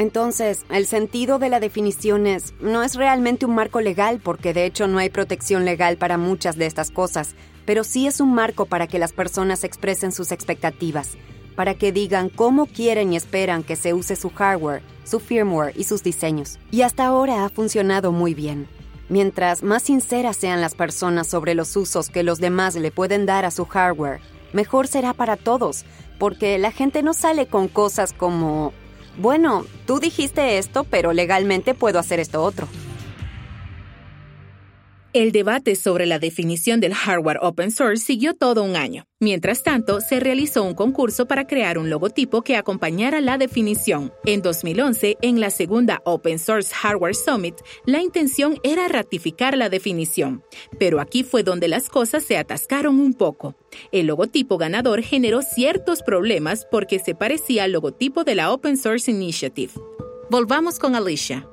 Entonces, 0.00 0.64
el 0.70 0.86
sentido 0.86 1.38
de 1.38 1.50
la 1.50 1.60
definición 1.60 2.26
es, 2.26 2.54
no 2.60 2.82
es 2.82 2.94
realmente 2.94 3.44
un 3.44 3.54
marco 3.54 3.82
legal 3.82 4.18
porque 4.22 4.54
de 4.54 4.64
hecho 4.64 4.86
no 4.86 4.98
hay 4.98 5.10
protección 5.10 5.66
legal 5.66 5.98
para 5.98 6.16
muchas 6.16 6.56
de 6.56 6.64
estas 6.64 6.90
cosas, 6.90 7.34
pero 7.66 7.84
sí 7.84 8.06
es 8.06 8.20
un 8.20 8.32
marco 8.32 8.64
para 8.64 8.86
que 8.86 8.98
las 8.98 9.12
personas 9.12 9.62
expresen 9.62 10.12
sus 10.12 10.32
expectativas, 10.32 11.18
para 11.54 11.74
que 11.74 11.92
digan 11.92 12.30
cómo 12.30 12.64
quieren 12.64 13.12
y 13.12 13.16
esperan 13.16 13.62
que 13.62 13.76
se 13.76 13.92
use 13.92 14.16
su 14.16 14.30
hardware, 14.30 14.80
su 15.04 15.20
firmware 15.20 15.74
y 15.76 15.84
sus 15.84 16.02
diseños. 16.02 16.58
Y 16.70 16.80
hasta 16.80 17.04
ahora 17.04 17.44
ha 17.44 17.50
funcionado 17.50 18.10
muy 18.10 18.32
bien. 18.32 18.68
Mientras 19.10 19.64
más 19.64 19.82
sinceras 19.82 20.36
sean 20.36 20.60
las 20.60 20.76
personas 20.76 21.26
sobre 21.26 21.56
los 21.56 21.74
usos 21.74 22.10
que 22.10 22.22
los 22.22 22.38
demás 22.38 22.76
le 22.76 22.92
pueden 22.92 23.26
dar 23.26 23.44
a 23.44 23.50
su 23.50 23.64
hardware, 23.64 24.20
mejor 24.52 24.86
será 24.86 25.14
para 25.14 25.36
todos, 25.36 25.84
porque 26.20 26.58
la 26.58 26.70
gente 26.70 27.02
no 27.02 27.12
sale 27.12 27.48
con 27.48 27.66
cosas 27.66 28.12
como, 28.12 28.72
bueno, 29.18 29.66
tú 29.84 29.98
dijiste 29.98 30.58
esto, 30.58 30.84
pero 30.84 31.12
legalmente 31.12 31.74
puedo 31.74 31.98
hacer 31.98 32.20
esto 32.20 32.40
otro. 32.44 32.68
El 35.12 35.32
debate 35.32 35.74
sobre 35.74 36.06
la 36.06 36.20
definición 36.20 36.78
del 36.78 36.94
hardware 36.94 37.40
open 37.42 37.72
source 37.72 38.04
siguió 38.04 38.34
todo 38.34 38.62
un 38.62 38.76
año. 38.76 39.06
Mientras 39.18 39.64
tanto, 39.64 40.00
se 40.00 40.20
realizó 40.20 40.62
un 40.62 40.74
concurso 40.74 41.26
para 41.26 41.48
crear 41.48 41.78
un 41.78 41.90
logotipo 41.90 42.42
que 42.42 42.54
acompañara 42.56 43.20
la 43.20 43.36
definición. 43.36 44.12
En 44.24 44.40
2011, 44.40 45.16
en 45.20 45.40
la 45.40 45.50
segunda 45.50 46.00
Open 46.04 46.38
Source 46.38 46.72
Hardware 46.72 47.16
Summit, 47.16 47.56
la 47.86 48.00
intención 48.00 48.58
era 48.62 48.86
ratificar 48.86 49.58
la 49.58 49.68
definición. 49.68 50.44
Pero 50.78 51.00
aquí 51.00 51.24
fue 51.24 51.42
donde 51.42 51.66
las 51.66 51.88
cosas 51.88 52.22
se 52.22 52.36
atascaron 52.36 53.00
un 53.00 53.12
poco. 53.14 53.56
El 53.90 54.06
logotipo 54.06 54.58
ganador 54.58 55.02
generó 55.02 55.42
ciertos 55.42 56.04
problemas 56.04 56.68
porque 56.70 57.00
se 57.00 57.16
parecía 57.16 57.64
al 57.64 57.72
logotipo 57.72 58.22
de 58.22 58.36
la 58.36 58.52
Open 58.52 58.76
Source 58.76 59.10
Initiative. 59.10 59.72
Volvamos 60.30 60.78
con 60.78 60.94
Alicia. 60.94 61.48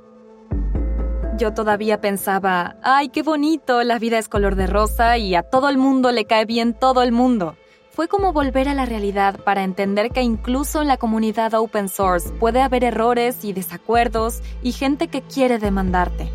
Yo 1.38 1.54
todavía 1.54 2.02
pensaba, 2.02 2.78
ay, 2.82 3.10
qué 3.10 3.22
bonito, 3.22 3.84
la 3.84 4.00
vida 4.00 4.18
es 4.18 4.28
color 4.28 4.56
de 4.56 4.66
rosa 4.66 5.20
y 5.20 5.36
a 5.36 5.44
todo 5.44 5.70
el 5.70 5.78
mundo 5.78 6.12
le 6.12 6.26
cae 6.26 6.46
bien 6.46 6.74
todo 6.74 7.04
el 7.04 7.12
mundo. 7.12 7.56
Fue 7.92 8.08
como 8.08 8.34
volver 8.34 8.68
a 8.70 8.74
la 8.74 8.86
realidad 8.86 9.40
para 9.44 9.64
entender 9.64 10.10
que 10.10 10.24
incluso 10.24 10.82
en 10.82 10.88
la 10.88 10.98
comunidad 10.98 11.54
open 11.54 11.90
source 11.90 12.32
puede 12.32 12.62
haber 12.62 12.84
errores 12.84 13.46
y 13.46 13.54
desacuerdos 13.54 14.42
y 14.64 14.72
gente 14.72 15.10
que 15.10 15.22
quiere 15.22 15.60
demandarte. 15.60 16.32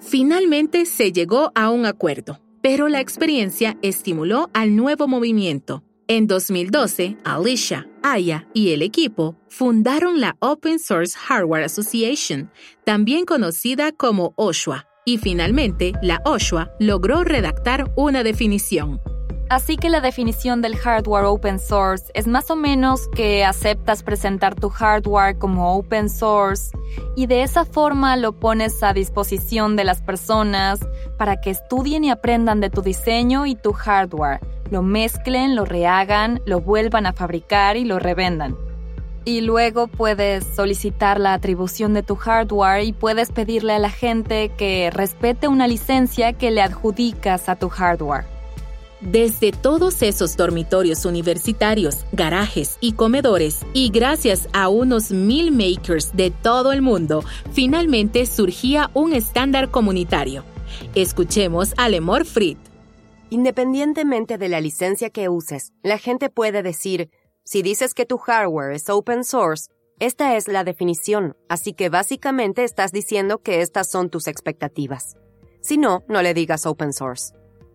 Finalmente 0.00 0.84
se 0.84 1.12
llegó 1.12 1.52
a 1.54 1.70
un 1.70 1.86
acuerdo, 1.86 2.40
pero 2.60 2.88
la 2.88 3.00
experiencia 3.00 3.76
estimuló 3.82 4.50
al 4.52 4.74
nuevo 4.74 5.06
movimiento. 5.06 5.84
En 6.12 6.26
2012, 6.26 7.18
Alicia, 7.22 7.86
Aya 8.02 8.44
y 8.52 8.72
el 8.72 8.82
equipo 8.82 9.36
fundaron 9.46 10.20
la 10.20 10.36
Open 10.40 10.80
Source 10.80 11.16
Hardware 11.16 11.62
Association, 11.62 12.50
también 12.84 13.24
conocida 13.24 13.92
como 13.92 14.32
OSHA, 14.34 14.88
y 15.04 15.18
finalmente 15.18 15.92
la 16.02 16.20
OSHA 16.24 16.72
logró 16.80 17.22
redactar 17.22 17.92
una 17.94 18.24
definición. 18.24 19.00
Así 19.50 19.76
que 19.76 19.88
la 19.88 20.00
definición 20.00 20.62
del 20.62 20.76
hardware 20.76 21.26
open 21.26 21.60
source 21.60 22.06
es 22.14 22.26
más 22.26 22.50
o 22.50 22.56
menos 22.56 23.06
que 23.14 23.44
aceptas 23.44 24.02
presentar 24.02 24.56
tu 24.56 24.68
hardware 24.68 25.38
como 25.38 25.76
open 25.76 26.08
source 26.08 26.76
y 27.14 27.26
de 27.26 27.44
esa 27.44 27.64
forma 27.64 28.16
lo 28.16 28.32
pones 28.32 28.82
a 28.82 28.92
disposición 28.92 29.76
de 29.76 29.84
las 29.84 30.02
personas 30.02 30.80
para 31.18 31.40
que 31.40 31.50
estudien 31.50 32.02
y 32.02 32.10
aprendan 32.10 32.60
de 32.60 32.70
tu 32.70 32.82
diseño 32.82 33.46
y 33.46 33.54
tu 33.54 33.72
hardware 33.72 34.40
lo 34.70 34.82
mezclen, 34.82 35.56
lo 35.56 35.64
rehagan, 35.64 36.40
lo 36.46 36.60
vuelvan 36.60 37.06
a 37.06 37.12
fabricar 37.12 37.76
y 37.76 37.84
lo 37.84 37.98
revendan. 37.98 38.56
Y 39.24 39.42
luego 39.42 39.86
puedes 39.86 40.44
solicitar 40.56 41.20
la 41.20 41.34
atribución 41.34 41.92
de 41.92 42.02
tu 42.02 42.16
hardware 42.16 42.84
y 42.84 42.92
puedes 42.92 43.30
pedirle 43.32 43.74
a 43.74 43.78
la 43.78 43.90
gente 43.90 44.50
que 44.56 44.90
respete 44.90 45.46
una 45.46 45.68
licencia 45.68 46.32
que 46.32 46.50
le 46.50 46.62
adjudicas 46.62 47.48
a 47.48 47.56
tu 47.56 47.68
hardware. 47.68 48.24
Desde 49.00 49.50
todos 49.50 50.02
esos 50.02 50.36
dormitorios 50.36 51.06
universitarios, 51.06 52.04
garajes 52.12 52.76
y 52.80 52.92
comedores, 52.92 53.64
y 53.72 53.90
gracias 53.90 54.46
a 54.52 54.68
unos 54.68 55.10
mil 55.10 55.52
makers 55.52 56.14
de 56.14 56.30
todo 56.30 56.72
el 56.72 56.82
mundo, 56.82 57.24
finalmente 57.52 58.26
surgía 58.26 58.90
un 58.92 59.14
estándar 59.14 59.70
comunitario. 59.70 60.44
Escuchemos 60.94 61.72
a 61.78 61.88
Lemor 61.88 62.26
Fried. 62.26 62.58
Independientemente 63.32 64.38
de 64.38 64.48
la 64.48 64.60
licencia 64.60 65.10
que 65.10 65.28
uses, 65.28 65.72
la 65.84 65.98
gente 65.98 66.30
puede 66.30 66.64
decir, 66.64 67.10
si 67.44 67.62
dices 67.62 67.94
que 67.94 68.04
tu 68.04 68.18
hardware 68.18 68.72
es 68.72 68.90
open 68.90 69.22
source, 69.22 69.70
esta 70.00 70.34
es 70.34 70.48
la 70.48 70.64
definición, 70.64 71.36
así 71.48 71.72
que 71.72 71.90
básicamente 71.90 72.64
estás 72.64 72.90
diciendo 72.90 73.38
que 73.38 73.60
estas 73.60 73.88
son 73.88 74.10
tus 74.10 74.26
expectativas. 74.26 75.16
Si 75.60 75.78
no, 75.78 76.02
no 76.08 76.22
le 76.22 76.34
digas 76.34 76.66
open 76.66 76.92
source. 76.92 77.32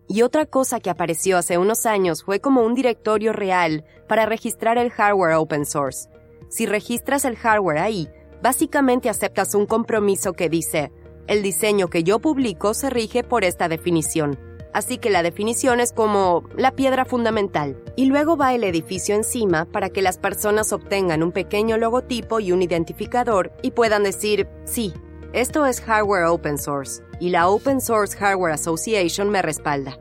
Y 0.08 0.20
otra 0.20 0.44
cosa 0.44 0.78
que 0.78 0.90
apareció 0.90 1.38
hace 1.38 1.56
unos 1.56 1.86
años 1.86 2.22
fue 2.22 2.38
como 2.38 2.60
un 2.60 2.74
directorio 2.74 3.32
real 3.32 3.86
para 4.08 4.26
registrar 4.26 4.76
el 4.76 4.90
hardware 4.90 5.36
open 5.36 5.64
source. 5.64 6.10
Si 6.50 6.66
registras 6.66 7.24
el 7.24 7.34
hardware 7.34 7.78
ahí, 7.78 8.10
básicamente 8.42 9.08
aceptas 9.08 9.54
un 9.54 9.64
compromiso 9.64 10.34
que 10.34 10.50
dice, 10.50 10.92
el 11.28 11.42
diseño 11.42 11.88
que 11.88 12.02
yo 12.02 12.18
publico 12.18 12.74
se 12.74 12.90
rige 12.90 13.24
por 13.24 13.42
esta 13.42 13.68
definición, 13.68 14.38
así 14.76 14.98
que 14.98 15.08
la 15.08 15.22
definición 15.22 15.80
es 15.80 15.90
como 15.90 16.44
la 16.54 16.72
piedra 16.72 17.06
fundamental. 17.06 17.82
Y 17.96 18.04
luego 18.04 18.36
va 18.36 18.54
el 18.54 18.62
edificio 18.62 19.14
encima 19.14 19.64
para 19.64 19.88
que 19.88 20.02
las 20.02 20.18
personas 20.18 20.70
obtengan 20.70 21.22
un 21.22 21.32
pequeño 21.32 21.78
logotipo 21.78 22.40
y 22.40 22.52
un 22.52 22.60
identificador 22.60 23.52
y 23.62 23.70
puedan 23.70 24.02
decir, 24.02 24.46
sí, 24.66 24.92
esto 25.32 25.64
es 25.64 25.80
hardware 25.80 26.26
open 26.26 26.58
source 26.58 27.02
y 27.18 27.30
la 27.30 27.48
Open 27.48 27.80
Source 27.80 28.14
Hardware 28.18 28.52
Association 28.52 29.30
me 29.30 29.40
respalda. 29.40 29.98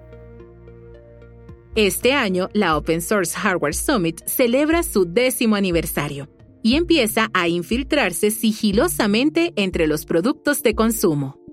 Este 1.75 2.11
año, 2.11 2.49
la 2.51 2.75
Open 2.75 3.01
Source 3.01 3.33
Hardware 3.33 3.75
Summit 3.75 4.27
celebra 4.27 4.83
su 4.83 5.05
décimo 5.05 5.55
aniversario 5.55 6.27
y 6.63 6.75
empieza 6.75 7.29
a 7.33 7.47
infiltrarse 7.47 8.29
sigilosamente 8.29 9.53
entre 9.55 9.87
los 9.87 10.05
productos 10.05 10.63
de 10.63 10.75
consumo. 10.75 11.44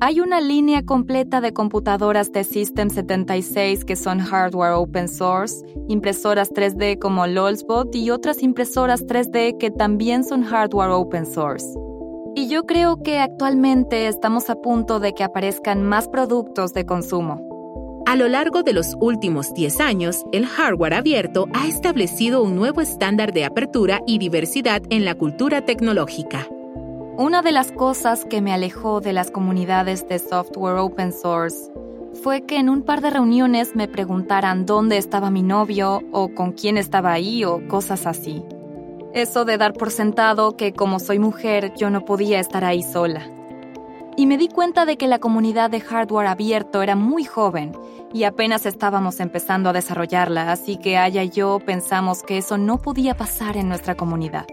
Hay 0.00 0.20
una 0.20 0.40
línea 0.40 0.84
completa 0.84 1.40
de 1.40 1.52
computadoras 1.52 2.30
de 2.30 2.44
System 2.44 2.88
76 2.88 3.84
que 3.84 3.96
son 3.96 4.20
hardware 4.20 4.74
open 4.74 5.08
source, 5.08 5.66
impresoras 5.88 6.52
3D 6.52 7.00
como 7.00 7.26
Lolsbot 7.26 7.92
y 7.96 8.10
otras 8.10 8.44
impresoras 8.44 9.04
3D 9.04 9.58
que 9.58 9.72
también 9.72 10.22
son 10.22 10.44
hardware 10.44 10.90
open 10.90 11.26
source. 11.26 11.66
Y 12.36 12.48
yo 12.48 12.62
creo 12.64 13.02
que 13.02 13.18
actualmente 13.18 14.06
estamos 14.06 14.50
a 14.50 14.54
punto 14.54 15.00
de 15.00 15.14
que 15.14 15.24
aparezcan 15.24 15.82
más 15.82 16.06
productos 16.06 16.72
de 16.74 16.86
consumo. 16.86 17.44
A 18.06 18.14
lo 18.14 18.28
largo 18.28 18.62
de 18.62 18.74
los 18.74 18.94
últimos 19.00 19.52
10 19.52 19.80
años, 19.80 20.24
el 20.30 20.46
hardware 20.46 20.94
abierto 20.94 21.48
ha 21.54 21.66
establecido 21.66 22.44
un 22.44 22.54
nuevo 22.54 22.80
estándar 22.82 23.32
de 23.32 23.44
apertura 23.44 24.00
y 24.06 24.18
diversidad 24.18 24.80
en 24.90 25.04
la 25.04 25.16
cultura 25.16 25.62
tecnológica. 25.62 26.46
Una 27.18 27.42
de 27.42 27.50
las 27.50 27.72
cosas 27.72 28.24
que 28.24 28.40
me 28.40 28.52
alejó 28.52 29.00
de 29.00 29.12
las 29.12 29.32
comunidades 29.32 30.06
de 30.06 30.20
software 30.20 30.76
open 30.76 31.12
source 31.12 31.68
fue 32.22 32.42
que 32.42 32.58
en 32.58 32.68
un 32.68 32.82
par 32.82 33.00
de 33.00 33.10
reuniones 33.10 33.74
me 33.74 33.88
preguntaran 33.88 34.66
dónde 34.66 34.98
estaba 34.98 35.28
mi 35.28 35.42
novio 35.42 36.00
o 36.12 36.32
con 36.32 36.52
quién 36.52 36.78
estaba 36.78 37.10
ahí 37.10 37.44
o 37.44 37.66
cosas 37.66 38.06
así. 38.06 38.44
Eso 39.14 39.44
de 39.44 39.58
dar 39.58 39.72
por 39.72 39.90
sentado 39.90 40.56
que 40.56 40.72
como 40.72 41.00
soy 41.00 41.18
mujer 41.18 41.72
yo 41.76 41.90
no 41.90 42.04
podía 42.04 42.38
estar 42.38 42.64
ahí 42.64 42.84
sola. 42.84 43.28
Y 44.16 44.26
me 44.26 44.38
di 44.38 44.46
cuenta 44.46 44.86
de 44.86 44.96
que 44.96 45.08
la 45.08 45.18
comunidad 45.18 45.70
de 45.70 45.80
hardware 45.80 46.28
abierto 46.28 46.82
era 46.82 46.94
muy 46.94 47.24
joven 47.24 47.72
y 48.14 48.22
apenas 48.22 48.64
estábamos 48.64 49.18
empezando 49.18 49.70
a 49.70 49.72
desarrollarla, 49.72 50.52
así 50.52 50.76
que 50.76 50.96
Aya 50.96 51.24
y 51.24 51.30
yo 51.30 51.58
pensamos 51.66 52.22
que 52.22 52.38
eso 52.38 52.58
no 52.58 52.78
podía 52.78 53.16
pasar 53.16 53.56
en 53.56 53.68
nuestra 53.68 53.96
comunidad. 53.96 54.46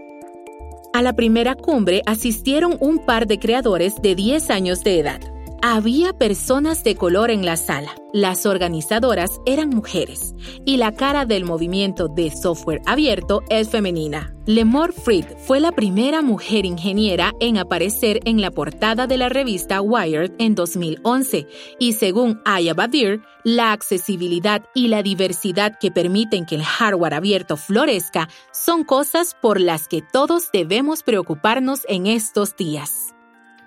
A 0.96 1.02
la 1.02 1.12
primera 1.12 1.54
cumbre 1.54 2.00
asistieron 2.06 2.78
un 2.80 2.96
par 2.96 3.26
de 3.26 3.38
creadores 3.38 4.00
de 4.00 4.14
10 4.14 4.48
años 4.48 4.82
de 4.82 4.98
edad. 4.98 5.35
Había 5.62 6.12
personas 6.12 6.84
de 6.84 6.96
color 6.96 7.30
en 7.30 7.44
la 7.44 7.56
sala. 7.56 7.94
Las 8.12 8.46
organizadoras 8.46 9.40
eran 9.46 9.70
mujeres 9.70 10.34
y 10.64 10.76
la 10.76 10.92
cara 10.92 11.24
del 11.24 11.44
movimiento 11.44 12.08
de 12.08 12.30
software 12.30 12.82
abierto 12.86 13.42
es 13.48 13.70
femenina. 13.70 14.34
Lemore 14.46 14.92
Fried 14.92 15.24
fue 15.38 15.58
la 15.58 15.72
primera 15.72 16.22
mujer 16.22 16.66
ingeniera 16.66 17.32
en 17.40 17.58
aparecer 17.58 18.20
en 18.24 18.40
la 18.40 18.50
portada 18.50 19.06
de 19.06 19.16
la 19.16 19.28
revista 19.28 19.80
Wired 19.80 20.32
en 20.38 20.54
2011 20.54 21.48
y 21.80 21.94
según 21.94 22.40
Aya 22.44 22.74
Badir, 22.74 23.22
la 23.42 23.72
accesibilidad 23.72 24.62
y 24.74 24.88
la 24.88 25.02
diversidad 25.02 25.78
que 25.80 25.90
permiten 25.90 26.46
que 26.46 26.54
el 26.54 26.64
hardware 26.64 27.14
abierto 27.14 27.56
florezca 27.56 28.28
son 28.52 28.84
cosas 28.84 29.36
por 29.40 29.60
las 29.60 29.88
que 29.88 30.02
todos 30.02 30.50
debemos 30.52 31.02
preocuparnos 31.02 31.80
en 31.88 32.06
estos 32.06 32.56
días. 32.56 33.05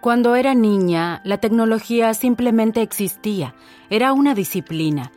Cuando 0.02 0.36
era 0.36 0.56
niña, 0.56 1.20
la 1.26 1.40
tecnología 1.40 2.14
simplemente 2.14 2.82
existía, 2.82 3.54
era 3.90 4.14
una 4.14 4.34
disciplina, 4.34 5.12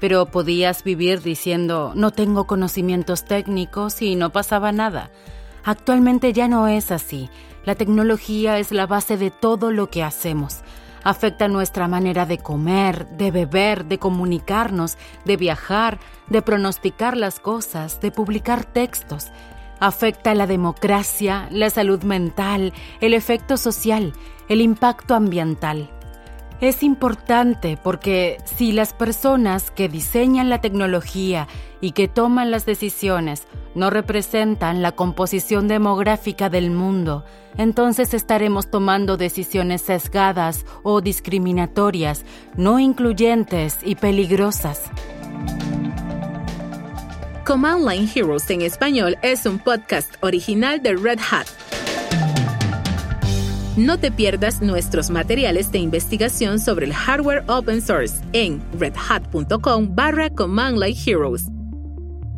pero 0.00 0.26
podías 0.26 0.82
vivir 0.82 1.22
diciendo 1.22 1.92
no 1.94 2.10
tengo 2.10 2.48
conocimientos 2.48 3.24
técnicos 3.24 4.02
y 4.02 4.16
no 4.16 4.30
pasaba 4.30 4.72
nada. 4.72 5.12
Actualmente 5.62 6.32
ya 6.32 6.48
no 6.48 6.66
es 6.66 6.90
así. 6.90 7.30
La 7.64 7.76
tecnología 7.76 8.58
es 8.58 8.72
la 8.72 8.88
base 8.88 9.16
de 9.16 9.30
todo 9.30 9.70
lo 9.70 9.88
que 9.88 10.02
hacemos. 10.02 10.62
Afecta 11.04 11.46
nuestra 11.46 11.86
manera 11.86 12.26
de 12.26 12.38
comer, 12.38 13.06
de 13.10 13.30
beber, 13.30 13.84
de 13.84 13.98
comunicarnos, 14.00 14.98
de 15.24 15.36
viajar, 15.36 16.00
de 16.28 16.42
pronosticar 16.42 17.16
las 17.16 17.38
cosas, 17.38 18.00
de 18.00 18.10
publicar 18.10 18.64
textos 18.64 19.30
afecta 19.86 20.34
la 20.34 20.46
democracia, 20.46 21.46
la 21.50 21.68
salud 21.68 22.02
mental, 22.04 22.72
el 23.00 23.12
efecto 23.12 23.56
social, 23.58 24.14
el 24.48 24.60
impacto 24.62 25.14
ambiental. 25.14 25.90
Es 26.60 26.82
importante 26.82 27.76
porque 27.82 28.38
si 28.44 28.72
las 28.72 28.94
personas 28.94 29.70
que 29.70 29.90
diseñan 29.90 30.48
la 30.48 30.62
tecnología 30.62 31.48
y 31.82 31.92
que 31.92 32.08
toman 32.08 32.50
las 32.50 32.64
decisiones 32.64 33.46
no 33.74 33.90
representan 33.90 34.80
la 34.80 34.92
composición 34.92 35.68
demográfica 35.68 36.48
del 36.48 36.70
mundo, 36.70 37.24
entonces 37.58 38.14
estaremos 38.14 38.70
tomando 38.70 39.18
decisiones 39.18 39.82
sesgadas 39.82 40.64
o 40.82 41.02
discriminatorias, 41.02 42.24
no 42.56 42.78
incluyentes 42.78 43.80
y 43.84 43.96
peligrosas. 43.96 44.84
Command 47.44 47.86
Line 47.86 48.08
Heroes 48.12 48.48
en 48.48 48.62
español 48.62 49.18
es 49.20 49.44
un 49.44 49.58
podcast 49.58 50.14
original 50.22 50.82
de 50.82 50.94
Red 50.94 51.18
Hat. 51.30 51.46
No 53.76 53.98
te 53.98 54.10
pierdas 54.10 54.62
nuestros 54.62 55.10
materiales 55.10 55.70
de 55.70 55.78
investigación 55.78 56.58
sobre 56.58 56.86
el 56.86 56.94
hardware 56.94 57.44
open 57.48 57.82
source 57.82 58.22
en 58.32 58.62
redhat.com 58.78 59.94
barra 59.94 60.30
Command 60.30 60.78
Line 60.78 60.98
Heroes. 61.04 61.46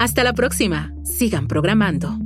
Hasta 0.00 0.24
la 0.24 0.32
próxima. 0.32 0.92
Sigan 1.04 1.46
programando. 1.46 2.25